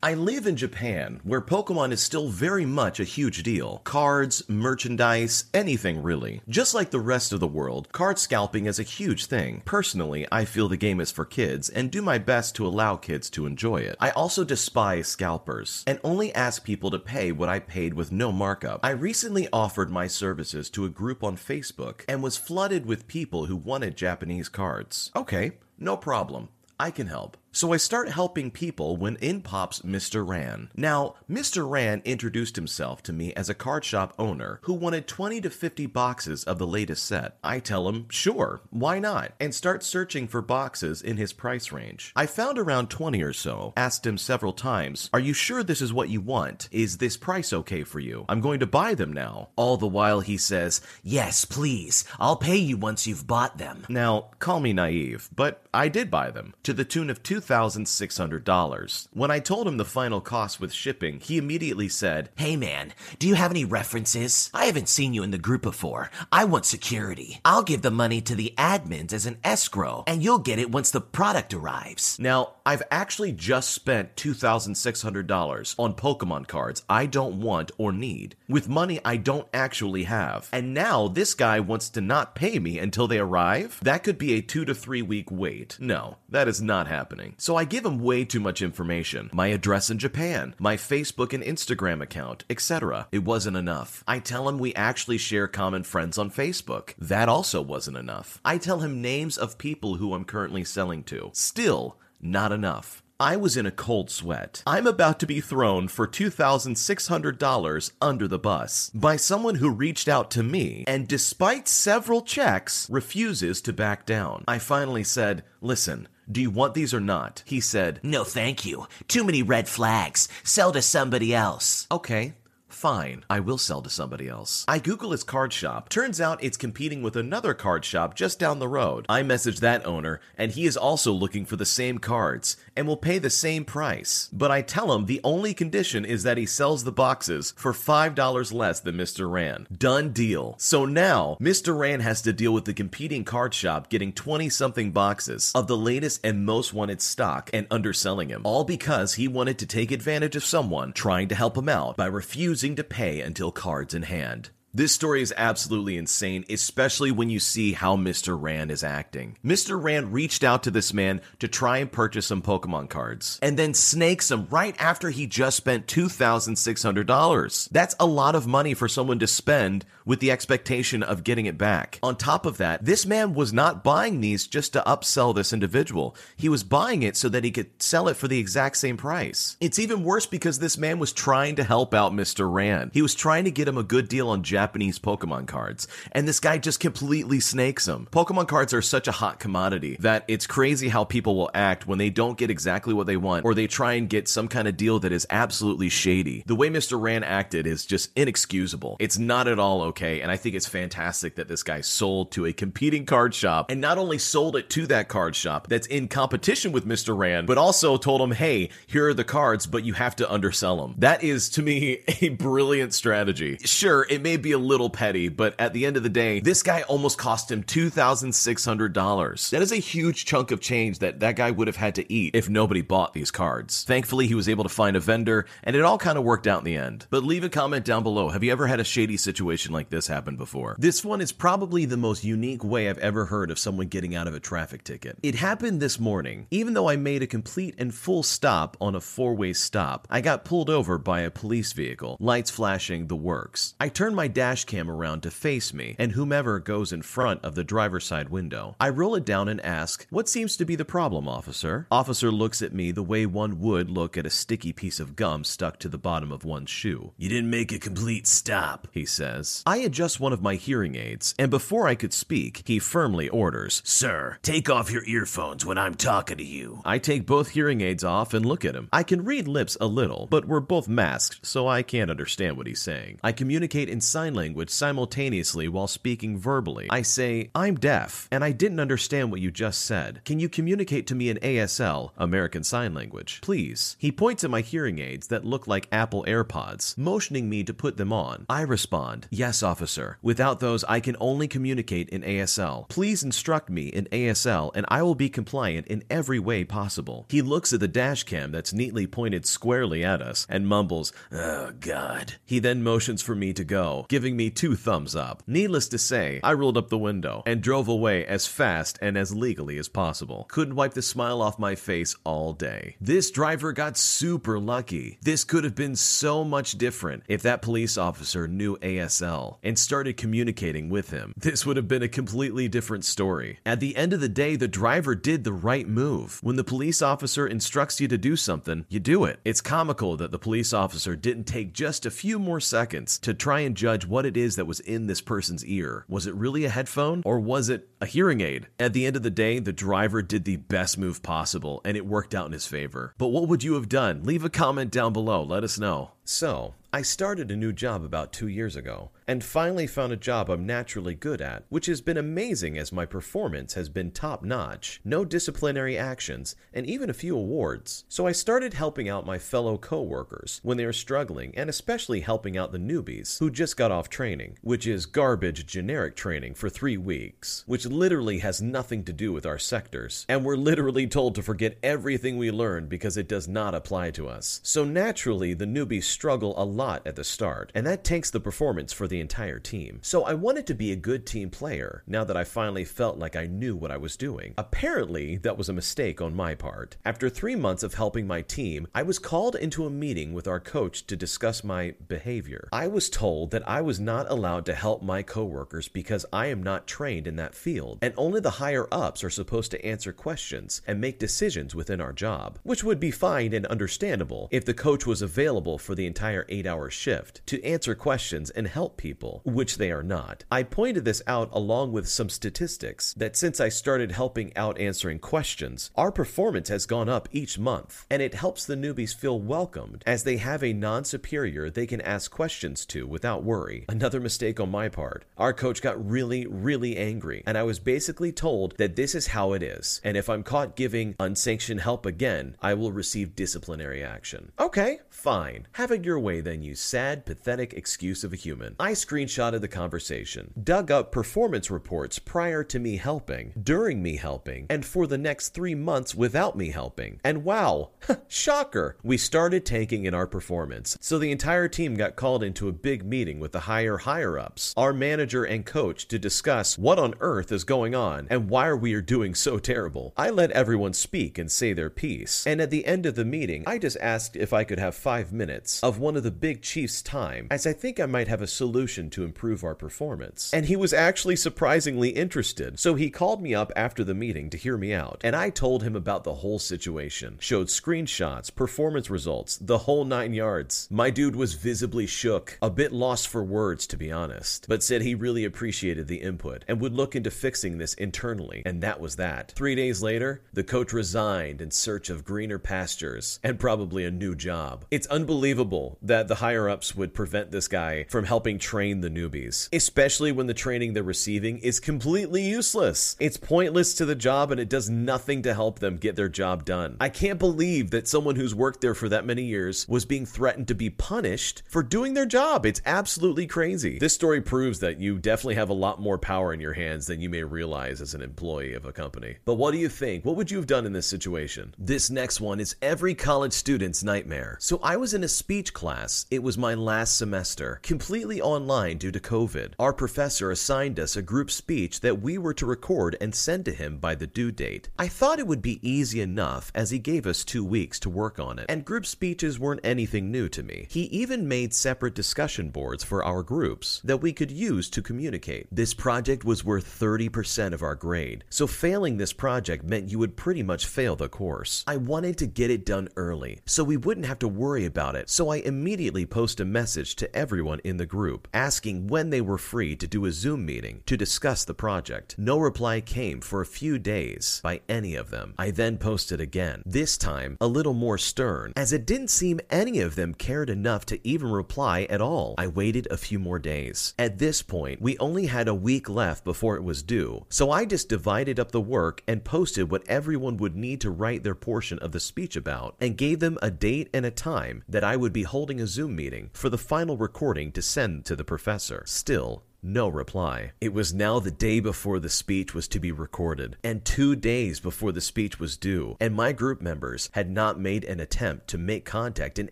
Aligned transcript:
I 0.00 0.14
live 0.14 0.46
in 0.46 0.54
Japan, 0.54 1.18
where 1.24 1.40
Pokemon 1.40 1.90
is 1.90 2.00
still 2.00 2.28
very 2.28 2.64
much 2.64 3.00
a 3.00 3.04
huge 3.04 3.42
deal. 3.42 3.80
Cards, 3.82 4.48
merchandise, 4.48 5.46
anything 5.52 6.04
really. 6.04 6.40
Just 6.48 6.72
like 6.72 6.92
the 6.92 7.00
rest 7.00 7.32
of 7.32 7.40
the 7.40 7.48
world, 7.48 7.90
card 7.90 8.20
scalping 8.20 8.66
is 8.66 8.78
a 8.78 8.84
huge 8.84 9.26
thing. 9.26 9.60
Personally, 9.64 10.24
I 10.30 10.44
feel 10.44 10.68
the 10.68 10.76
game 10.76 11.00
is 11.00 11.10
for 11.10 11.24
kids 11.24 11.68
and 11.68 11.90
do 11.90 12.00
my 12.00 12.16
best 12.16 12.54
to 12.54 12.66
allow 12.66 12.94
kids 12.94 13.28
to 13.30 13.44
enjoy 13.44 13.78
it. 13.78 13.96
I 13.98 14.10
also 14.10 14.44
despise 14.44 15.08
scalpers 15.08 15.82
and 15.84 15.98
only 16.04 16.32
ask 16.32 16.62
people 16.62 16.92
to 16.92 17.00
pay 17.00 17.32
what 17.32 17.48
I 17.48 17.58
paid 17.58 17.94
with 17.94 18.12
no 18.12 18.30
markup. 18.30 18.78
I 18.84 18.90
recently 18.90 19.48
offered 19.52 19.90
my 19.90 20.06
services 20.06 20.70
to 20.70 20.84
a 20.84 20.88
group 20.88 21.24
on 21.24 21.36
Facebook 21.36 22.02
and 22.06 22.22
was 22.22 22.36
flooded 22.36 22.86
with 22.86 23.08
people 23.08 23.46
who 23.46 23.56
wanted 23.56 23.96
Japanese 23.96 24.48
cards. 24.48 25.10
Okay, 25.16 25.58
no 25.76 25.96
problem. 25.96 26.50
I 26.78 26.92
can 26.92 27.08
help. 27.08 27.36
So 27.50 27.72
I 27.72 27.78
start 27.78 28.10
helping 28.10 28.50
people 28.50 28.96
when 28.96 29.16
in 29.16 29.40
pops 29.40 29.80
Mr. 29.80 30.26
Ran. 30.26 30.70
Now, 30.76 31.14
Mr. 31.30 31.68
Ran 31.68 32.02
introduced 32.04 32.56
himself 32.56 33.02
to 33.04 33.12
me 33.12 33.32
as 33.34 33.48
a 33.48 33.54
card 33.54 33.84
shop 33.84 34.14
owner 34.18 34.60
who 34.62 34.74
wanted 34.74 35.06
20 35.06 35.40
to 35.40 35.50
50 35.50 35.86
boxes 35.86 36.44
of 36.44 36.58
the 36.58 36.66
latest 36.66 37.04
set. 37.04 37.38
I 37.42 37.58
tell 37.58 37.88
him, 37.88 38.06
sure, 38.10 38.60
why 38.70 38.98
not? 38.98 39.32
And 39.40 39.54
start 39.54 39.82
searching 39.82 40.28
for 40.28 40.42
boxes 40.42 41.00
in 41.00 41.16
his 41.16 41.32
price 41.32 41.72
range. 41.72 42.12
I 42.14 42.26
found 42.26 42.58
around 42.58 42.90
20 42.90 43.22
or 43.22 43.32
so, 43.32 43.72
asked 43.76 44.06
him 44.06 44.18
several 44.18 44.52
times, 44.52 45.08
Are 45.14 45.20
you 45.20 45.32
sure 45.32 45.62
this 45.62 45.80
is 45.80 45.92
what 45.92 46.10
you 46.10 46.20
want? 46.20 46.68
Is 46.70 46.98
this 46.98 47.16
price 47.16 47.52
okay 47.52 47.82
for 47.82 47.98
you? 47.98 48.26
I'm 48.28 48.42
going 48.42 48.60
to 48.60 48.66
buy 48.66 48.94
them 48.94 49.12
now. 49.12 49.48
All 49.56 49.78
the 49.78 49.86
while 49.86 50.20
he 50.20 50.36
says, 50.36 50.82
Yes, 51.02 51.46
please, 51.46 52.04
I'll 52.20 52.36
pay 52.36 52.56
you 52.56 52.76
once 52.76 53.06
you've 53.06 53.26
bought 53.26 53.56
them. 53.56 53.86
Now, 53.88 54.30
call 54.38 54.60
me 54.60 54.74
naive, 54.74 55.30
but 55.34 55.62
I 55.72 55.88
did 55.88 56.10
buy 56.10 56.30
them 56.30 56.54
to 56.62 56.74
the 56.74 56.84
tune 56.84 57.08
of 57.08 57.22
two. 57.22 57.38
$1,600. 57.48 59.08
When 59.12 59.30
I 59.30 59.38
told 59.38 59.66
him 59.66 59.76
the 59.76 59.84
final 59.84 60.20
cost 60.20 60.60
with 60.60 60.72
shipping, 60.72 61.20
he 61.20 61.38
immediately 61.38 61.88
said, 61.88 62.28
Hey 62.36 62.56
man, 62.56 62.92
do 63.18 63.26
you 63.26 63.34
have 63.34 63.50
any 63.50 63.64
references? 63.64 64.50
I 64.52 64.66
haven't 64.66 64.88
seen 64.88 65.14
you 65.14 65.22
in 65.22 65.30
the 65.30 65.38
group 65.38 65.62
before. 65.62 66.10
I 66.30 66.44
want 66.44 66.66
security. 66.66 67.40
I'll 67.44 67.62
give 67.62 67.82
the 67.82 67.90
money 67.90 68.20
to 68.22 68.34
the 68.34 68.54
admins 68.58 69.12
as 69.12 69.26
an 69.26 69.38
escrow, 69.42 70.04
and 70.06 70.22
you'll 70.22 70.38
get 70.38 70.58
it 70.58 70.70
once 70.70 70.90
the 70.90 71.00
product 71.00 71.54
arrives. 71.54 72.18
Now, 72.20 72.54
I've 72.66 72.82
actually 72.90 73.32
just 73.32 73.70
spent 73.70 74.16
$2,600 74.16 75.74
on 75.78 75.94
Pokemon 75.94 76.48
cards 76.48 76.82
I 76.88 77.06
don't 77.06 77.40
want 77.40 77.72
or 77.78 77.92
need, 77.92 78.36
with 78.48 78.68
money 78.68 79.00
I 79.04 79.16
don't 79.16 79.48
actually 79.54 80.04
have. 80.04 80.48
And 80.52 80.74
now 80.74 81.08
this 81.08 81.34
guy 81.34 81.60
wants 81.60 81.88
to 81.90 82.00
not 82.00 82.34
pay 82.34 82.58
me 82.58 82.78
until 82.78 83.08
they 83.08 83.18
arrive? 83.18 83.78
That 83.82 84.04
could 84.04 84.18
be 84.18 84.34
a 84.34 84.42
two 84.42 84.64
to 84.64 84.74
three 84.74 85.02
week 85.02 85.30
wait. 85.30 85.78
No, 85.80 86.18
that 86.28 86.48
is 86.48 86.60
not 86.60 86.88
happening. 86.88 87.27
So 87.36 87.56
I 87.56 87.64
give 87.64 87.84
him 87.84 87.98
way 87.98 88.24
too 88.24 88.40
much 88.40 88.62
information 88.62 89.30
my 89.32 89.48
address 89.48 89.90
in 89.90 89.98
Japan, 89.98 90.54
my 90.58 90.76
Facebook 90.76 91.32
and 91.32 91.44
Instagram 91.44 92.02
account, 92.02 92.44
etc. 92.48 93.08
It 93.12 93.24
wasn't 93.24 93.56
enough. 93.56 94.02
I 94.06 94.18
tell 94.18 94.48
him 94.48 94.58
we 94.58 94.74
actually 94.74 95.18
share 95.18 95.48
common 95.48 95.82
friends 95.82 96.18
on 96.18 96.30
Facebook. 96.30 96.94
That 96.98 97.28
also 97.28 97.60
wasn't 97.60 97.96
enough. 97.96 98.40
I 98.44 98.58
tell 98.58 98.80
him 98.80 99.02
names 99.02 99.36
of 99.36 99.58
people 99.58 99.96
who 99.96 100.14
I'm 100.14 100.24
currently 100.24 100.64
selling 100.64 101.02
to. 101.04 101.30
Still, 101.34 101.98
not 102.20 102.52
enough. 102.52 103.02
I 103.20 103.34
was 103.34 103.56
in 103.56 103.66
a 103.66 103.72
cold 103.72 104.12
sweat. 104.12 104.62
I'm 104.64 104.86
about 104.86 105.18
to 105.18 105.26
be 105.26 105.40
thrown 105.40 105.88
for 105.88 106.06
$2,600 106.06 107.92
under 108.00 108.28
the 108.28 108.38
bus 108.38 108.92
by 108.94 109.16
someone 109.16 109.56
who 109.56 109.70
reached 109.70 110.06
out 110.06 110.30
to 110.32 110.44
me 110.44 110.84
and, 110.86 111.08
despite 111.08 111.66
several 111.66 112.22
checks, 112.22 112.88
refuses 112.88 113.60
to 113.62 113.72
back 113.72 114.06
down. 114.06 114.44
I 114.46 114.60
finally 114.60 115.02
said, 115.02 115.42
Listen, 115.60 116.06
do 116.30 116.40
you 116.40 116.50
want 116.50 116.74
these 116.74 116.92
or 116.92 117.00
not? 117.00 117.42
He 117.46 117.60
said, 117.60 118.00
No, 118.02 118.24
thank 118.24 118.64
you. 118.64 118.86
Too 119.08 119.24
many 119.24 119.42
red 119.42 119.68
flags. 119.68 120.28
Sell 120.44 120.72
to 120.72 120.82
somebody 120.82 121.34
else. 121.34 121.86
Okay, 121.90 122.34
Fine, 122.68 123.24
I 123.28 123.40
will 123.40 123.58
sell 123.58 123.82
to 123.82 123.90
somebody 123.90 124.28
else. 124.28 124.64
I 124.68 124.78
Google 124.78 125.12
his 125.12 125.24
card 125.24 125.52
shop. 125.52 125.88
Turns 125.88 126.20
out 126.20 126.42
it's 126.42 126.56
competing 126.56 127.02
with 127.02 127.16
another 127.16 127.54
card 127.54 127.84
shop 127.84 128.14
just 128.14 128.38
down 128.38 128.58
the 128.58 128.68
road. 128.68 129.06
I 129.08 129.22
message 129.22 129.60
that 129.60 129.86
owner, 129.86 130.20
and 130.36 130.52
he 130.52 130.66
is 130.66 130.76
also 130.76 131.12
looking 131.12 131.44
for 131.44 131.56
the 131.56 131.66
same 131.66 131.98
cards 131.98 132.56
and 132.76 132.86
will 132.86 132.96
pay 132.96 133.18
the 133.18 133.30
same 133.30 133.64
price. 133.64 134.28
But 134.32 134.50
I 134.50 134.62
tell 134.62 134.92
him 134.92 135.06
the 135.06 135.20
only 135.24 135.54
condition 135.54 136.04
is 136.04 136.22
that 136.22 136.38
he 136.38 136.46
sells 136.46 136.84
the 136.84 136.92
boxes 136.92 137.52
for 137.56 137.72
$5 137.72 138.52
less 138.52 138.80
than 138.80 138.96
Mr. 138.96 139.30
Ran. 139.30 139.66
Done 139.76 140.12
deal. 140.12 140.54
So 140.58 140.84
now, 140.84 141.36
Mr. 141.40 141.76
Ran 141.76 142.00
has 142.00 142.22
to 142.22 142.32
deal 142.32 142.52
with 142.52 142.66
the 142.66 142.74
competing 142.74 143.24
card 143.24 143.54
shop 143.54 143.88
getting 143.88 144.12
20 144.12 144.48
something 144.50 144.92
boxes 144.92 145.52
of 145.54 145.66
the 145.66 145.76
latest 145.76 146.20
and 146.22 146.44
most 146.44 146.72
wanted 146.72 147.00
stock 147.00 147.50
and 147.52 147.66
underselling 147.70 148.28
him. 148.28 148.42
All 148.44 148.64
because 148.64 149.14
he 149.14 149.26
wanted 149.26 149.58
to 149.58 149.66
take 149.66 149.90
advantage 149.90 150.36
of 150.36 150.44
someone 150.44 150.92
trying 150.92 151.28
to 151.28 151.34
help 151.34 151.56
him 151.56 151.68
out 151.68 151.96
by 151.96 152.06
refusing 152.06 152.67
refusing 152.68 152.76
to 152.76 152.84
pay 152.84 153.20
until 153.22 153.50
cards 153.50 153.94
in 153.94 154.02
hand. 154.02 154.50
This 154.74 154.92
story 154.92 155.22
is 155.22 155.32
absolutely 155.36 155.96
insane, 155.96 156.44
especially 156.50 157.10
when 157.10 157.30
you 157.30 157.40
see 157.40 157.72
how 157.72 157.96
Mr. 157.96 158.36
Rand 158.38 158.70
is 158.70 158.84
acting. 158.84 159.38
Mr. 159.42 159.82
Rand 159.82 160.12
reached 160.12 160.44
out 160.44 160.62
to 160.64 160.70
this 160.70 160.92
man 160.92 161.22
to 161.38 161.48
try 161.48 161.78
and 161.78 161.90
purchase 161.90 162.26
some 162.26 162.42
Pokemon 162.42 162.90
cards, 162.90 163.38
and 163.40 163.58
then 163.58 163.72
snakes 163.72 164.30
him 164.30 164.46
right 164.50 164.76
after 164.78 165.08
he 165.08 165.26
just 165.26 165.56
spent 165.56 165.86
$2,600. 165.86 167.68
That's 167.70 167.96
a 167.98 168.06
lot 168.06 168.34
of 168.34 168.46
money 168.46 168.74
for 168.74 168.88
someone 168.88 169.18
to 169.20 169.26
spend 169.26 169.86
with 170.08 170.20
the 170.20 170.30
expectation 170.30 171.02
of 171.02 171.22
getting 171.22 171.44
it 171.44 171.58
back. 171.58 171.98
On 172.02 172.16
top 172.16 172.46
of 172.46 172.56
that, 172.56 172.82
this 172.82 173.04
man 173.04 173.34
was 173.34 173.52
not 173.52 173.84
buying 173.84 174.22
these 174.22 174.46
just 174.46 174.72
to 174.72 174.82
upsell 174.86 175.34
this 175.34 175.52
individual. 175.52 176.16
He 176.34 176.48
was 176.48 176.64
buying 176.64 177.02
it 177.02 177.14
so 177.14 177.28
that 177.28 177.44
he 177.44 177.50
could 177.50 177.70
sell 177.80 178.08
it 178.08 178.16
for 178.16 178.26
the 178.26 178.38
exact 178.38 178.78
same 178.78 178.96
price. 178.96 179.58
It's 179.60 179.78
even 179.78 180.02
worse 180.02 180.24
because 180.24 180.58
this 180.58 180.78
man 180.78 180.98
was 180.98 181.12
trying 181.12 181.56
to 181.56 181.62
help 181.62 181.92
out 181.92 182.14
Mr. 182.14 182.50
Rand. 182.50 182.92
He 182.94 183.02
was 183.02 183.14
trying 183.14 183.44
to 183.44 183.50
get 183.50 183.68
him 183.68 183.76
a 183.76 183.82
good 183.82 184.08
deal 184.08 184.30
on 184.30 184.42
Japanese 184.42 184.98
Pokemon 184.98 185.46
cards. 185.46 185.86
And 186.12 186.26
this 186.26 186.40
guy 186.40 186.56
just 186.56 186.80
completely 186.80 187.38
snakes 187.38 187.86
him. 187.86 188.08
Pokemon 188.10 188.48
cards 188.48 188.72
are 188.72 188.80
such 188.80 189.08
a 189.08 189.12
hot 189.12 189.38
commodity 189.38 189.98
that 190.00 190.24
it's 190.26 190.46
crazy 190.46 190.88
how 190.88 191.04
people 191.04 191.36
will 191.36 191.50
act 191.52 191.86
when 191.86 191.98
they 191.98 192.08
don't 192.08 192.38
get 192.38 192.50
exactly 192.50 192.94
what 192.94 193.06
they 193.06 193.18
want 193.18 193.44
or 193.44 193.52
they 193.52 193.66
try 193.66 193.92
and 193.92 194.08
get 194.08 194.26
some 194.26 194.48
kind 194.48 194.66
of 194.68 194.78
deal 194.78 195.00
that 195.00 195.12
is 195.12 195.26
absolutely 195.28 195.90
shady. 195.90 196.44
The 196.46 196.56
way 196.56 196.70
Mr. 196.70 196.98
Rand 196.98 197.26
acted 197.26 197.66
is 197.66 197.84
just 197.84 198.10
inexcusable. 198.16 198.96
It's 199.00 199.18
not 199.18 199.46
at 199.46 199.58
all 199.58 199.82
okay. 199.82 199.97
And 200.02 200.30
I 200.30 200.36
think 200.36 200.56
it's 200.56 200.66
fantastic 200.66 201.36
that 201.36 201.46
this 201.46 201.62
guy 201.62 201.80
sold 201.80 202.32
to 202.32 202.46
a 202.46 202.52
competing 202.52 203.06
card 203.06 203.32
shop 203.32 203.70
and 203.70 203.80
not 203.80 203.98
only 203.98 204.18
sold 204.18 204.56
it 204.56 204.68
to 204.70 204.86
that 204.88 205.08
card 205.08 205.36
shop 205.36 205.68
that's 205.68 205.86
in 205.86 206.08
competition 206.08 206.72
with 206.72 206.84
Mr. 206.84 207.16
Rand, 207.16 207.46
but 207.46 207.58
also 207.58 207.96
told 207.96 208.20
him, 208.20 208.32
hey, 208.32 208.70
here 208.88 209.08
are 209.08 209.14
the 209.14 209.24
cards, 209.24 209.66
but 209.66 209.84
you 209.84 209.92
have 209.92 210.16
to 210.16 210.32
undersell 210.32 210.78
them. 210.78 210.96
That 210.98 211.22
is 211.22 211.48
to 211.50 211.62
me 211.62 212.02
a 212.20 212.30
brilliant 212.30 212.92
strategy. 212.92 213.58
Sure, 213.58 214.04
it 214.10 214.20
may 214.20 214.36
be 214.36 214.48
be 214.48 214.52
a 214.52 214.58
little 214.58 214.88
petty, 214.88 215.28
but 215.28 215.54
at 215.58 215.74
the 215.74 215.84
end 215.84 215.98
of 215.98 216.02
the 216.02 216.08
day, 216.08 216.40
this 216.40 216.62
guy 216.62 216.80
almost 216.82 217.18
cost 217.18 217.50
him 217.52 217.62
$2,600. 217.62 219.50
That 219.50 219.60
is 219.60 219.72
a 219.72 219.76
huge 219.76 220.24
chunk 220.24 220.50
of 220.50 220.60
change 220.60 221.00
that 221.00 221.20
that 221.20 221.36
guy 221.36 221.50
would 221.50 221.66
have 221.66 221.76
had 221.76 221.94
to 221.96 222.10
eat 222.10 222.34
if 222.34 222.48
nobody 222.48 222.80
bought 222.80 223.12
these 223.12 223.30
cards. 223.30 223.84
Thankfully, 223.84 224.26
he 224.26 224.34
was 224.34 224.48
able 224.48 224.64
to 224.64 224.70
find 224.70 224.96
a 224.96 225.00
vendor, 225.00 225.44
and 225.62 225.76
it 225.76 225.82
all 225.82 225.98
kind 225.98 226.16
of 226.16 226.24
worked 226.24 226.46
out 226.46 226.60
in 226.60 226.64
the 226.64 226.76
end. 226.76 227.06
But 227.10 227.24
leave 227.24 227.44
a 227.44 227.50
comment 227.50 227.84
down 227.84 228.02
below. 228.02 228.30
Have 228.30 228.42
you 228.42 228.50
ever 228.50 228.66
had 228.66 228.80
a 228.80 228.84
shady 228.84 229.18
situation 229.18 229.74
like 229.74 229.87
this 229.90 230.06
happen 230.06 230.36
before? 230.36 230.76
This 230.78 231.04
one 231.04 231.20
is 231.20 231.32
probably 231.32 231.84
the 231.84 231.96
most 231.96 232.24
unique 232.24 232.64
way 232.64 232.88
I've 232.88 232.98
ever 232.98 233.26
heard 233.26 233.50
of 233.50 233.58
someone 233.58 233.88
getting 233.88 234.14
out 234.14 234.26
of 234.26 234.34
a 234.34 234.40
traffic 234.40 234.84
ticket. 234.84 235.18
It 235.22 235.34
happened 235.34 235.80
this 235.80 235.98
morning. 235.98 236.46
Even 236.50 236.74
though 236.74 236.88
I 236.88 236.96
made 236.96 237.22
a 237.22 237.26
complete 237.26 237.74
and 237.78 237.94
full 237.94 238.22
stop 238.22 238.76
on 238.80 238.94
a 238.94 239.00
four 239.00 239.34
way 239.34 239.52
stop, 239.52 240.06
I 240.10 240.20
got 240.20 240.44
pulled 240.44 240.70
over 240.70 240.98
by 240.98 241.20
a 241.20 241.30
police 241.30 241.72
vehicle, 241.72 242.16
lights 242.20 242.50
flashing, 242.50 243.06
the 243.06 243.16
works. 243.16 243.74
I 243.80 243.88
turned 243.88 244.16
my 244.16 244.28
dash 244.28 244.64
cam 244.64 244.90
around 244.90 245.22
to 245.22 245.30
face 245.30 245.72
me 245.72 245.96
and 245.98 246.12
whomever 246.12 246.58
goes 246.58 246.92
in 246.92 247.02
front 247.02 247.44
of 247.44 247.54
the 247.54 247.64
driver's 247.64 248.04
side 248.04 248.28
window. 248.28 248.76
I 248.80 248.88
roll 248.90 249.14
it 249.14 249.24
down 249.24 249.48
and 249.48 249.60
ask, 249.64 250.06
What 250.10 250.28
seems 250.28 250.56
to 250.56 250.64
be 250.64 250.76
the 250.76 250.84
problem, 250.84 251.28
officer? 251.28 251.86
Officer 251.90 252.30
looks 252.30 252.62
at 252.62 252.72
me 252.72 252.92
the 252.92 253.02
way 253.02 253.26
one 253.26 253.60
would 253.60 253.90
look 253.90 254.16
at 254.16 254.26
a 254.26 254.30
sticky 254.30 254.72
piece 254.72 255.00
of 255.00 255.16
gum 255.16 255.44
stuck 255.44 255.78
to 255.80 255.88
the 255.88 255.98
bottom 255.98 256.32
of 256.32 256.44
one's 256.44 256.70
shoe. 256.70 257.12
You 257.16 257.28
didn't 257.28 257.50
make 257.50 257.72
a 257.72 257.78
complete 257.78 258.26
stop, 258.26 258.88
he 258.92 259.04
says. 259.04 259.62
I 259.66 259.77
adjust 259.84 260.20
one 260.20 260.32
of 260.32 260.42
my 260.42 260.54
hearing 260.54 260.94
aids, 260.94 261.34
and 261.38 261.50
before 261.50 261.88
I 261.88 261.94
could 261.94 262.12
speak, 262.12 262.62
he 262.66 262.78
firmly 262.78 263.28
orders, 263.28 263.82
Sir, 263.84 264.38
take 264.42 264.68
off 264.70 264.90
your 264.90 265.04
earphones 265.04 265.64
when 265.64 265.78
I'm 265.78 265.94
talking 265.94 266.36
to 266.38 266.44
you. 266.44 266.82
I 266.84 266.98
take 266.98 267.26
both 267.26 267.48
hearing 267.50 267.80
aids 267.80 268.04
off 268.04 268.34
and 268.34 268.44
look 268.44 268.64
at 268.64 268.74
him. 268.74 268.88
I 268.92 269.02
can 269.02 269.24
read 269.24 269.48
lips 269.48 269.76
a 269.80 269.86
little, 269.86 270.26
but 270.30 270.44
we're 270.46 270.60
both 270.60 270.88
masked, 270.88 271.46
so 271.46 271.66
I 271.68 271.82
can't 271.82 272.10
understand 272.10 272.56
what 272.56 272.66
he's 272.66 272.80
saying. 272.82 273.18
I 273.22 273.32
communicate 273.32 273.88
in 273.88 274.00
sign 274.00 274.34
language 274.34 274.70
simultaneously 274.70 275.68
while 275.68 275.88
speaking 275.88 276.38
verbally. 276.38 276.88
I 276.90 277.02
say, 277.02 277.50
I'm 277.54 277.76
deaf, 277.76 278.28
and 278.30 278.44
I 278.44 278.52
didn't 278.52 278.80
understand 278.80 279.30
what 279.30 279.40
you 279.40 279.50
just 279.50 279.82
said. 279.82 280.20
Can 280.24 280.40
you 280.40 280.48
communicate 280.48 281.06
to 281.08 281.14
me 281.14 281.28
in 281.30 281.38
ASL, 281.38 282.10
American 282.16 282.64
Sign 282.64 282.94
Language? 282.94 283.40
Please. 283.42 283.96
He 283.98 284.12
points 284.12 284.44
at 284.44 284.50
my 284.50 284.60
hearing 284.60 284.98
aids 284.98 285.28
that 285.28 285.44
look 285.44 285.66
like 285.66 285.88
Apple 285.92 286.24
AirPods, 286.28 286.96
motioning 286.98 287.48
me 287.48 287.64
to 287.64 287.74
put 287.74 287.96
them 287.96 288.12
on. 288.12 288.46
I 288.48 288.62
respond, 288.62 289.26
Yes, 289.30 289.57
officer. 289.62 290.18
Without 290.22 290.60
those, 290.60 290.84
I 290.84 291.00
can 291.00 291.16
only 291.20 291.48
communicate 291.48 292.08
in 292.08 292.22
ASL. 292.22 292.88
Please 292.88 293.22
instruct 293.22 293.70
me 293.70 293.88
in 293.88 294.06
ASL, 294.06 294.70
and 294.74 294.86
I 294.88 295.02
will 295.02 295.14
be 295.14 295.28
compliant 295.28 295.86
in 295.86 296.04
every 296.10 296.38
way 296.38 296.64
possible. 296.64 297.26
He 297.28 297.42
looks 297.42 297.72
at 297.72 297.80
the 297.80 297.88
dash 297.88 298.24
cam 298.24 298.52
that's 298.52 298.72
neatly 298.72 299.06
pointed 299.06 299.46
squarely 299.46 300.04
at 300.04 300.22
us 300.22 300.46
and 300.48 300.66
mumbles, 300.66 301.12
Oh, 301.32 301.72
God. 301.80 302.34
He 302.44 302.58
then 302.58 302.82
motions 302.82 303.22
for 303.22 303.34
me 303.34 303.52
to 303.52 303.64
go, 303.64 304.06
giving 304.08 304.36
me 304.36 304.50
two 304.50 304.76
thumbs 304.76 305.14
up. 305.16 305.42
Needless 305.46 305.88
to 305.88 305.98
say, 305.98 306.40
I 306.42 306.52
rolled 306.52 306.76
up 306.76 306.88
the 306.88 306.98
window 306.98 307.42
and 307.46 307.60
drove 307.62 307.88
away 307.88 308.26
as 308.26 308.46
fast 308.46 308.98
and 309.00 309.16
as 309.16 309.34
legally 309.34 309.78
as 309.78 309.88
possible. 309.88 310.46
Couldn't 310.48 310.76
wipe 310.76 310.94
the 310.94 311.02
smile 311.02 311.42
off 311.42 311.58
my 311.58 311.74
face 311.74 312.14
all 312.24 312.52
day. 312.52 312.96
This 313.00 313.30
driver 313.30 313.72
got 313.72 313.96
super 313.96 314.58
lucky. 314.58 315.18
This 315.22 315.44
could 315.44 315.64
have 315.64 315.74
been 315.74 315.96
so 315.96 316.44
much 316.44 316.78
different 316.78 317.22
if 317.28 317.42
that 317.42 317.62
police 317.62 317.96
officer 317.96 318.46
knew 318.48 318.76
ASL 318.78 319.47
and 319.62 319.78
started 319.78 320.16
communicating 320.16 320.88
with 320.88 321.10
him. 321.10 321.32
This 321.36 321.64
would 321.64 321.76
have 321.76 321.88
been 321.88 322.02
a 322.02 322.08
completely 322.08 322.68
different 322.68 323.04
story. 323.04 323.58
At 323.64 323.80
the 323.80 323.96
end 323.96 324.12
of 324.12 324.20
the 324.20 324.28
day, 324.28 324.56
the 324.56 324.68
driver 324.68 325.14
did 325.14 325.44
the 325.44 325.52
right 325.52 325.88
move. 325.88 326.40
When 326.42 326.56
the 326.56 326.64
police 326.64 327.02
officer 327.02 327.46
instructs 327.46 328.00
you 328.00 328.08
to 328.08 328.18
do 328.18 328.36
something, 328.36 328.84
you 328.88 329.00
do 329.00 329.24
it. 329.24 329.40
It's 329.44 329.60
comical 329.60 330.16
that 330.16 330.30
the 330.30 330.38
police 330.38 330.72
officer 330.72 331.16
didn't 331.16 331.44
take 331.44 331.72
just 331.72 332.06
a 332.06 332.10
few 332.10 332.38
more 332.38 332.60
seconds 332.60 333.18
to 333.20 333.34
try 333.34 333.60
and 333.60 333.76
judge 333.76 334.06
what 334.06 334.26
it 334.26 334.36
is 334.36 334.56
that 334.56 334.66
was 334.66 334.80
in 334.80 335.06
this 335.06 335.20
person's 335.20 335.64
ear. 335.64 336.04
Was 336.08 336.26
it 336.26 336.34
really 336.34 336.64
a 336.64 336.70
headphone 336.70 337.22
or 337.24 337.40
was 337.40 337.68
it 337.68 337.88
a 338.00 338.06
hearing 338.06 338.40
aid? 338.40 338.68
At 338.78 338.92
the 338.92 339.06
end 339.06 339.16
of 339.16 339.22
the 339.22 339.30
day, 339.30 339.58
the 339.58 339.72
driver 339.72 340.22
did 340.22 340.44
the 340.44 340.56
best 340.56 340.98
move 340.98 341.22
possible 341.22 341.80
and 341.84 341.96
it 341.96 342.06
worked 342.06 342.34
out 342.34 342.46
in 342.46 342.52
his 342.52 342.66
favor. 342.66 343.14
But 343.18 343.28
what 343.28 343.48
would 343.48 343.62
you 343.62 343.74
have 343.74 343.88
done? 343.88 344.24
Leave 344.24 344.44
a 344.44 344.50
comment 344.50 344.90
down 344.90 345.12
below. 345.12 345.42
Let 345.42 345.64
us 345.64 345.78
know. 345.78 346.12
So, 346.24 346.74
I 346.92 347.02
started 347.02 347.50
a 347.50 347.56
new 347.56 347.72
job 347.72 348.04
about 348.04 348.32
two 348.32 348.48
years 348.48 348.76
ago, 348.76 349.10
and 349.28 349.44
finally 349.44 349.86
found 349.86 350.10
a 350.10 350.16
job 350.16 350.48
I'm 350.48 350.64
naturally 350.64 351.14
good 351.14 351.42
at, 351.42 351.64
which 351.68 351.84
has 351.84 352.00
been 352.00 352.16
amazing 352.16 352.78
as 352.78 352.90
my 352.90 353.04
performance 353.04 353.74
has 353.74 353.90
been 353.90 354.10
top 354.10 354.42
notch, 354.42 355.02
no 355.04 355.22
disciplinary 355.22 355.98
actions, 355.98 356.56
and 356.72 356.86
even 356.86 357.10
a 357.10 357.14
few 357.14 357.36
awards. 357.36 358.04
So 358.08 358.26
I 358.26 358.32
started 358.32 358.72
helping 358.72 359.06
out 359.06 359.26
my 359.26 359.38
fellow 359.38 359.76
coworkers 359.76 360.60
when 360.62 360.78
they 360.78 360.86
were 360.86 360.94
struggling, 360.94 361.52
and 361.56 361.68
especially 361.68 362.20
helping 362.20 362.56
out 362.56 362.72
the 362.72 362.78
newbies 362.78 363.38
who 363.38 363.50
just 363.50 363.76
got 363.76 363.92
off 363.92 364.08
training, 364.08 364.56
which 364.62 364.86
is 364.86 365.04
garbage 365.04 365.66
generic 365.66 366.16
training 366.16 366.54
for 366.54 366.70
three 366.70 366.96
weeks, 366.96 367.64
which 367.66 367.84
literally 367.84 368.38
has 368.38 368.62
nothing 368.62 369.04
to 369.04 369.12
do 369.12 369.30
with 369.30 369.44
our 369.44 369.58
sectors, 369.58 370.24
and 370.30 370.42
we're 370.42 370.56
literally 370.56 371.06
told 371.06 371.34
to 371.34 371.42
forget 371.42 371.76
everything 371.82 372.38
we 372.38 372.50
learned 372.50 372.88
because 372.88 373.18
it 373.18 373.28
does 373.28 373.46
not 373.46 373.74
apply 373.74 374.10
to 374.10 374.26
us. 374.26 374.60
So 374.62 374.84
naturally, 374.84 375.52
the 375.52 375.66
newbies 375.66 376.04
struggle 376.04 376.54
a 376.56 376.64
lot 376.64 377.06
at 377.06 377.16
the 377.16 377.24
start, 377.24 377.70
and 377.74 377.86
that 377.86 378.04
tanks 378.04 378.30
the 378.30 378.40
performance 378.40 378.94
for 378.94 379.06
the 379.06 379.17
entire 379.20 379.58
team. 379.58 380.00
So 380.02 380.24
I 380.24 380.34
wanted 380.34 380.66
to 380.68 380.74
be 380.74 380.92
a 380.92 380.96
good 380.96 381.26
team 381.26 381.50
player 381.50 382.02
now 382.06 382.24
that 382.24 382.36
I 382.36 382.44
finally 382.44 382.84
felt 382.84 383.18
like 383.18 383.36
I 383.36 383.46
knew 383.46 383.76
what 383.76 383.90
I 383.90 383.96
was 383.96 384.16
doing. 384.16 384.54
Apparently, 384.58 385.36
that 385.38 385.58
was 385.58 385.68
a 385.68 385.72
mistake 385.72 386.20
on 386.20 386.34
my 386.34 386.54
part. 386.54 386.96
After 387.04 387.28
three 387.28 387.56
months 387.56 387.82
of 387.82 387.94
helping 387.94 388.26
my 388.26 388.42
team, 388.42 388.86
I 388.94 389.02
was 389.02 389.18
called 389.18 389.56
into 389.56 389.86
a 389.86 389.90
meeting 389.90 390.32
with 390.32 390.48
our 390.48 390.60
coach 390.60 391.06
to 391.06 391.16
discuss 391.16 391.64
my 391.64 391.94
behavior. 392.06 392.68
I 392.72 392.86
was 392.86 393.10
told 393.10 393.50
that 393.50 393.68
I 393.68 393.80
was 393.80 394.00
not 394.00 394.30
allowed 394.30 394.66
to 394.66 394.74
help 394.74 395.02
my 395.02 395.22
coworkers 395.22 395.88
because 395.88 396.26
I 396.32 396.46
am 396.46 396.62
not 396.62 396.86
trained 396.86 397.26
in 397.26 397.36
that 397.36 397.54
field, 397.54 397.98
and 398.02 398.14
only 398.16 398.40
the 398.40 398.50
higher 398.50 398.88
ups 398.92 399.24
are 399.24 399.30
supposed 399.30 399.70
to 399.72 399.84
answer 399.84 400.12
questions 400.12 400.82
and 400.86 401.00
make 401.00 401.18
decisions 401.18 401.74
within 401.74 402.00
our 402.00 402.12
job, 402.12 402.58
which 402.62 402.84
would 402.84 403.00
be 403.00 403.10
fine 403.10 403.52
and 403.52 403.66
understandable 403.66 404.48
if 404.50 404.64
the 404.64 404.74
coach 404.74 405.06
was 405.06 405.22
available 405.22 405.78
for 405.78 405.94
the 405.94 406.06
entire 406.06 406.44
eight 406.48 406.66
hour 406.66 406.90
shift 406.90 407.40
to 407.46 407.62
answer 407.64 407.94
questions 407.94 408.50
and 408.50 408.66
help 408.68 408.96
people, 408.96 409.07
which 409.44 409.78
they 409.78 409.90
are 409.90 410.02
not. 410.02 410.44
I 410.50 410.62
pointed 410.62 411.04
this 411.04 411.22
out 411.26 411.48
along 411.52 411.92
with 411.92 412.08
some 412.08 412.28
statistics 412.28 413.14
that 413.14 413.36
since 413.36 413.60
I 413.60 413.68
started 413.68 414.12
helping 414.12 414.56
out 414.56 414.78
answering 414.78 415.18
questions, 415.18 415.90
our 415.96 416.12
performance 416.12 416.68
has 416.68 416.86
gone 416.86 417.08
up 417.08 417.28
each 417.32 417.58
month, 417.58 418.06
and 418.10 418.22
it 418.22 418.34
helps 418.34 418.64
the 418.64 418.76
newbies 418.76 419.14
feel 419.14 419.40
welcomed 419.40 420.02
as 420.06 420.24
they 420.24 420.36
have 420.38 420.62
a 420.62 420.72
non 420.72 421.04
superior 421.04 421.70
they 421.70 421.86
can 421.86 422.00
ask 422.00 422.30
questions 422.30 422.84
to 422.86 423.06
without 423.06 423.44
worry. 423.44 423.84
Another 423.88 424.20
mistake 424.20 424.60
on 424.60 424.70
my 424.70 424.88
part. 424.88 425.24
Our 425.36 425.52
coach 425.52 425.82
got 425.82 426.04
really, 426.04 426.46
really 426.46 426.96
angry, 426.96 427.42
and 427.46 427.56
I 427.56 427.62
was 427.62 427.78
basically 427.78 428.32
told 428.32 428.76
that 428.78 428.96
this 428.96 429.14
is 429.14 429.28
how 429.28 429.52
it 429.52 429.62
is, 429.62 430.00
and 430.04 430.16
if 430.16 430.28
I'm 430.28 430.42
caught 430.42 430.76
giving 430.76 431.14
unsanctioned 431.18 431.80
help 431.80 432.06
again, 432.06 432.56
I 432.60 432.74
will 432.74 432.92
receive 432.92 433.36
disciplinary 433.36 434.02
action. 434.02 434.52
Okay, 434.58 435.00
fine. 435.10 435.66
Have 435.72 435.90
it 435.90 436.04
your 436.04 436.18
way 436.18 436.40
then, 436.40 436.62
you 436.62 436.74
sad, 436.74 437.26
pathetic 437.26 437.72
excuse 437.74 438.24
of 438.24 438.32
a 438.32 438.36
human. 438.36 438.76
I 438.78 438.94
screenshotted 439.04 439.60
the 439.60 439.68
conversation, 439.68 440.52
dug 440.62 440.90
up 440.90 441.12
performance 441.12 441.70
reports 441.70 442.18
prior 442.18 442.64
to 442.64 442.78
me 442.78 442.96
helping, 442.96 443.52
during 443.62 444.02
me 444.02 444.16
helping, 444.16 444.66
and 444.68 444.84
for 444.84 445.06
the 445.06 445.18
next 445.18 445.50
three 445.50 445.74
months 445.74 446.14
without 446.14 446.56
me 446.56 446.70
helping. 446.70 447.20
And 447.24 447.44
wow, 447.44 447.90
shocker, 448.28 448.96
we 449.02 449.16
started 449.16 449.64
tanking 449.64 450.04
in 450.04 450.14
our 450.14 450.26
performance. 450.26 450.96
So 451.00 451.18
the 451.18 451.30
entire 451.30 451.68
team 451.68 451.94
got 451.94 452.16
called 452.16 452.42
into 452.42 452.68
a 452.68 452.72
big 452.72 453.04
meeting 453.04 453.40
with 453.40 453.52
the 453.52 453.60
higher 453.60 453.98
higher 453.98 454.38
ups, 454.38 454.74
our 454.76 454.92
manager 454.92 455.44
and 455.44 455.64
coach, 455.64 456.08
to 456.08 456.18
discuss 456.18 456.76
what 456.76 456.98
on 456.98 457.14
earth 457.20 457.52
is 457.52 457.64
going 457.64 457.94
on 457.94 458.26
and 458.30 458.50
why 458.50 458.72
we 458.72 458.94
are 458.94 459.02
doing 459.02 459.34
so 459.34 459.58
terrible. 459.58 460.12
I 460.16 460.30
let 460.30 460.50
everyone 460.52 460.92
speak 460.92 461.38
and 461.38 461.50
say 461.50 461.72
their 461.72 461.90
piece, 461.90 462.46
and 462.46 462.60
at 462.60 462.70
the 462.70 462.86
end 462.86 463.06
of 463.06 463.14
the 463.14 463.24
meeting, 463.24 463.64
I 463.66 463.78
just 463.78 463.96
asked 464.00 464.36
if 464.36 464.52
I 464.52 464.64
could 464.64 464.78
have 464.78 464.94
five 464.94 465.32
minutes 465.32 465.82
of 465.82 465.98
one 465.98 466.16
of 466.16 466.22
the 466.22 466.30
big 466.30 466.62
chief's 466.62 467.02
time, 467.02 467.46
as 467.50 467.66
I 467.66 467.72
think 467.72 468.00
I 468.00 468.06
might 468.06 468.28
have 468.28 468.42
a 468.42 468.46
solution 468.78 469.10
to 469.10 469.24
improve 469.24 469.64
our 469.64 469.74
performance. 469.74 470.54
And 470.54 470.66
he 470.66 470.76
was 470.76 470.92
actually 470.92 471.34
surprisingly 471.34 472.10
interested, 472.10 472.78
so 472.78 472.94
he 472.94 473.10
called 473.10 473.42
me 473.42 473.52
up 473.52 473.72
after 473.74 474.04
the 474.04 474.14
meeting 474.14 474.50
to 474.50 474.56
hear 474.56 474.76
me 474.76 474.92
out, 474.92 475.20
and 475.24 475.34
I 475.34 475.50
told 475.50 475.82
him 475.82 475.96
about 475.96 476.22
the 476.22 476.34
whole 476.34 476.60
situation, 476.60 477.38
showed 477.40 477.66
screenshots, 477.66 478.54
performance 478.54 479.10
results, 479.10 479.56
the 479.56 479.78
whole 479.78 480.04
nine 480.04 480.32
yards. 480.32 480.86
My 480.92 481.10
dude 481.10 481.34
was 481.34 481.54
visibly 481.54 482.06
shook, 482.06 482.56
a 482.62 482.70
bit 482.70 482.92
lost 482.92 483.26
for 483.26 483.42
words 483.42 483.84
to 483.88 483.96
be 483.96 484.12
honest, 484.12 484.66
but 484.68 484.84
said 484.84 485.02
he 485.02 485.16
really 485.16 485.44
appreciated 485.44 486.06
the 486.06 486.22
input 486.22 486.64
and 486.68 486.80
would 486.80 486.94
look 486.94 487.16
into 487.16 487.32
fixing 487.32 487.78
this 487.78 487.94
internally, 487.94 488.62
and 488.64 488.80
that 488.80 489.00
was 489.00 489.16
that. 489.16 489.50
Three 489.56 489.74
days 489.74 490.02
later, 490.02 490.40
the 490.52 490.62
coach 490.62 490.92
resigned 490.92 491.60
in 491.60 491.72
search 491.72 492.10
of 492.10 492.24
greener 492.24 492.60
pastures 492.60 493.40
and 493.42 493.58
probably 493.58 494.04
a 494.04 494.12
new 494.12 494.36
job. 494.36 494.84
It's 494.92 495.08
unbelievable 495.08 495.98
that 496.00 496.28
the 496.28 496.36
higher 496.36 496.68
ups 496.68 496.94
would 496.94 497.12
prevent 497.12 497.50
this 497.50 497.66
guy 497.66 498.06
from 498.08 498.24
helping 498.24 498.60
train 498.68 499.00
the 499.00 499.08
newbies, 499.08 499.66
especially 499.72 500.30
when 500.30 500.46
the 500.46 500.52
training 500.52 500.92
they're 500.92 501.02
receiving 501.02 501.56
is 501.60 501.80
completely 501.80 502.42
useless. 502.42 503.16
It's 503.18 503.38
pointless 503.38 503.94
to 503.94 504.04
the 504.04 504.14
job 504.14 504.52
and 504.52 504.60
it 504.60 504.68
does 504.68 504.90
nothing 504.90 505.40
to 505.44 505.54
help 505.54 505.78
them 505.78 505.96
get 505.96 506.16
their 506.16 506.28
job 506.28 506.66
done. 506.66 506.98
I 507.00 507.08
can't 507.08 507.38
believe 507.38 507.92
that 507.92 508.06
someone 508.06 508.36
who's 508.36 508.54
worked 508.54 508.82
there 508.82 508.94
for 508.94 509.08
that 509.08 509.24
many 509.24 509.44
years 509.44 509.88
was 509.88 510.04
being 510.04 510.26
threatened 510.26 510.68
to 510.68 510.74
be 510.74 510.90
punished 510.90 511.62
for 511.66 511.82
doing 511.82 512.12
their 512.12 512.26
job. 512.26 512.66
It's 512.66 512.82
absolutely 512.84 513.46
crazy. 513.46 513.98
This 513.98 514.12
story 514.12 514.42
proves 514.42 514.80
that 514.80 515.00
you 515.00 515.16
definitely 515.16 515.54
have 515.54 515.70
a 515.70 515.72
lot 515.72 515.98
more 515.98 516.18
power 516.18 516.52
in 516.52 516.60
your 516.60 516.74
hands 516.74 517.06
than 517.06 517.22
you 517.22 517.30
may 517.30 517.44
realize 517.44 518.02
as 518.02 518.12
an 518.12 518.20
employee 518.20 518.74
of 518.74 518.84
a 518.84 518.92
company. 518.92 519.38
But 519.46 519.54
what 519.54 519.70
do 519.70 519.78
you 519.78 519.88
think? 519.88 520.26
What 520.26 520.36
would 520.36 520.50
you 520.50 520.58
have 520.58 520.66
done 520.66 520.84
in 520.84 520.92
this 520.92 521.06
situation? 521.06 521.74
This 521.78 522.10
next 522.10 522.38
one 522.38 522.60
is 522.60 522.76
every 522.82 523.14
college 523.14 523.54
student's 523.54 524.04
nightmare. 524.04 524.58
So 524.60 524.78
I 524.82 524.98
was 524.98 525.14
in 525.14 525.24
a 525.24 525.28
speech 525.28 525.72
class. 525.72 526.26
It 526.30 526.42
was 526.42 526.58
my 526.58 526.74
last 526.74 527.16
semester, 527.16 527.80
completely 527.82 528.42
online 528.58 528.98
due 528.98 529.12
to 529.12 529.20
COVID. 529.20 529.74
Our 529.78 529.92
professor 529.92 530.50
assigned 530.50 530.98
us 530.98 531.14
a 531.14 531.22
group 531.22 531.48
speech 531.48 532.00
that 532.00 532.20
we 532.20 532.38
were 532.38 532.54
to 532.54 532.66
record 532.66 533.16
and 533.20 533.32
send 533.32 533.64
to 533.66 533.72
him 533.72 533.98
by 533.98 534.16
the 534.16 534.26
due 534.26 534.50
date. 534.50 534.88
I 534.98 535.06
thought 535.06 535.38
it 535.38 535.46
would 535.46 535.62
be 535.62 535.78
easy 535.88 536.20
enough 536.20 536.72
as 536.74 536.90
he 536.90 536.98
gave 536.98 537.24
us 537.24 537.44
two 537.44 537.64
weeks 537.64 538.00
to 538.00 538.10
work 538.10 538.40
on 538.40 538.58
it, 538.58 538.66
and 538.68 538.84
group 538.84 539.06
speeches 539.06 539.60
weren't 539.60 539.82
anything 539.84 540.32
new 540.32 540.48
to 540.48 540.64
me. 540.64 540.86
He 540.90 541.02
even 541.02 541.46
made 541.46 541.72
separate 541.72 542.16
discussion 542.16 542.70
boards 542.70 543.04
for 543.04 543.24
our 543.24 543.44
groups 543.44 544.00
that 544.02 544.20
we 544.20 544.32
could 544.32 544.50
use 544.50 544.90
to 544.90 545.02
communicate. 545.02 545.68
This 545.70 545.94
project 545.94 546.44
was 546.44 546.64
worth 546.64 546.98
30% 547.00 547.72
of 547.72 547.82
our 547.84 547.94
grade, 547.94 548.42
so 548.50 548.66
failing 548.66 549.18
this 549.18 549.32
project 549.32 549.84
meant 549.84 550.10
you 550.10 550.18
would 550.18 550.36
pretty 550.36 550.64
much 550.64 550.84
fail 550.86 551.14
the 551.14 551.28
course. 551.28 551.84
I 551.86 551.96
wanted 551.96 552.36
to 552.38 552.46
get 552.48 552.72
it 552.72 552.84
done 552.84 553.08
early, 553.14 553.60
so 553.66 553.84
we 553.84 553.96
wouldn't 553.96 554.26
have 554.26 554.40
to 554.40 554.48
worry 554.48 554.84
about 554.84 555.14
it, 555.14 555.30
so 555.30 555.48
I 555.48 555.58
immediately 555.58 556.26
post 556.26 556.58
a 556.58 556.64
message 556.64 557.14
to 557.16 557.36
everyone 557.36 557.80
in 557.84 557.98
the 557.98 558.06
group 558.06 558.18
group, 558.38 558.47
asking 558.52 559.06
when 559.06 559.30
they 559.30 559.40
were 559.40 559.58
free 559.58 559.96
to 559.96 560.06
do 560.06 560.24
a 560.24 560.32
Zoom 560.32 560.64
meeting 560.64 561.02
to 561.06 561.16
discuss 561.16 561.64
the 561.64 561.74
project. 561.74 562.34
No 562.38 562.58
reply 562.58 563.00
came 563.00 563.40
for 563.40 563.60
a 563.60 563.66
few 563.66 563.98
days 563.98 564.60
by 564.62 564.80
any 564.88 565.14
of 565.14 565.30
them. 565.30 565.54
I 565.58 565.70
then 565.70 565.98
posted 565.98 566.40
again, 566.40 566.82
this 566.84 567.18
time 567.18 567.56
a 567.60 567.66
little 567.66 567.94
more 567.94 568.18
stern, 568.18 568.72
as 568.76 568.92
it 568.92 569.06
didn't 569.06 569.28
seem 569.28 569.60
any 569.70 570.00
of 570.00 570.14
them 570.14 570.34
cared 570.34 570.70
enough 570.70 571.06
to 571.06 571.26
even 571.26 571.50
reply 571.50 572.06
at 572.10 572.20
all. 572.20 572.54
I 572.58 572.66
waited 572.66 573.08
a 573.10 573.16
few 573.16 573.38
more 573.38 573.58
days. 573.58 574.14
At 574.18 574.38
this 574.38 574.62
point, 574.62 575.00
we 575.00 575.18
only 575.18 575.46
had 575.46 575.68
a 575.68 575.74
week 575.74 576.08
left 576.08 576.44
before 576.44 576.76
it 576.76 576.84
was 576.84 577.02
due, 577.02 577.46
so 577.48 577.70
I 577.70 577.84
just 577.84 578.08
divided 578.08 578.58
up 578.58 578.72
the 578.72 578.80
work 578.80 579.22
and 579.26 579.44
posted 579.44 579.90
what 579.90 580.08
everyone 580.08 580.56
would 580.56 580.76
need 580.76 581.00
to 581.02 581.10
write 581.10 581.42
their 581.42 581.54
portion 581.54 581.98
of 581.98 582.12
the 582.12 582.20
speech 582.20 582.56
about, 582.56 582.96
and 583.00 583.16
gave 583.16 583.40
them 583.40 583.58
a 583.62 583.70
date 583.70 584.08
and 584.12 584.24
a 584.26 584.30
time 584.30 584.82
that 584.88 585.04
I 585.04 585.16
would 585.16 585.32
be 585.32 585.42
holding 585.42 585.80
a 585.80 585.86
Zoom 585.86 586.16
meeting 586.16 586.50
for 586.52 586.68
the 586.68 586.78
final 586.78 587.16
recording 587.16 587.72
to 587.72 587.82
send 587.82 588.24
to 588.26 588.36
the 588.38 588.44
professor. 588.44 589.02
Still, 589.06 589.64
no 589.82 590.08
reply. 590.08 590.72
It 590.80 590.92
was 590.92 591.14
now 591.14 591.38
the 591.38 591.50
day 591.50 591.80
before 591.80 592.18
the 592.18 592.28
speech 592.28 592.74
was 592.74 592.88
to 592.88 593.00
be 593.00 593.12
recorded, 593.12 593.76
and 593.84 594.04
two 594.04 594.34
days 594.34 594.80
before 594.80 595.12
the 595.12 595.20
speech 595.20 595.60
was 595.60 595.76
due, 595.76 596.16
and 596.20 596.34
my 596.34 596.52
group 596.52 596.80
members 596.80 597.30
had 597.32 597.50
not 597.50 597.78
made 597.80 598.04
an 598.04 598.20
attempt 598.20 598.68
to 598.68 598.78
make 598.78 599.04
contact 599.04 599.58
in 599.58 599.70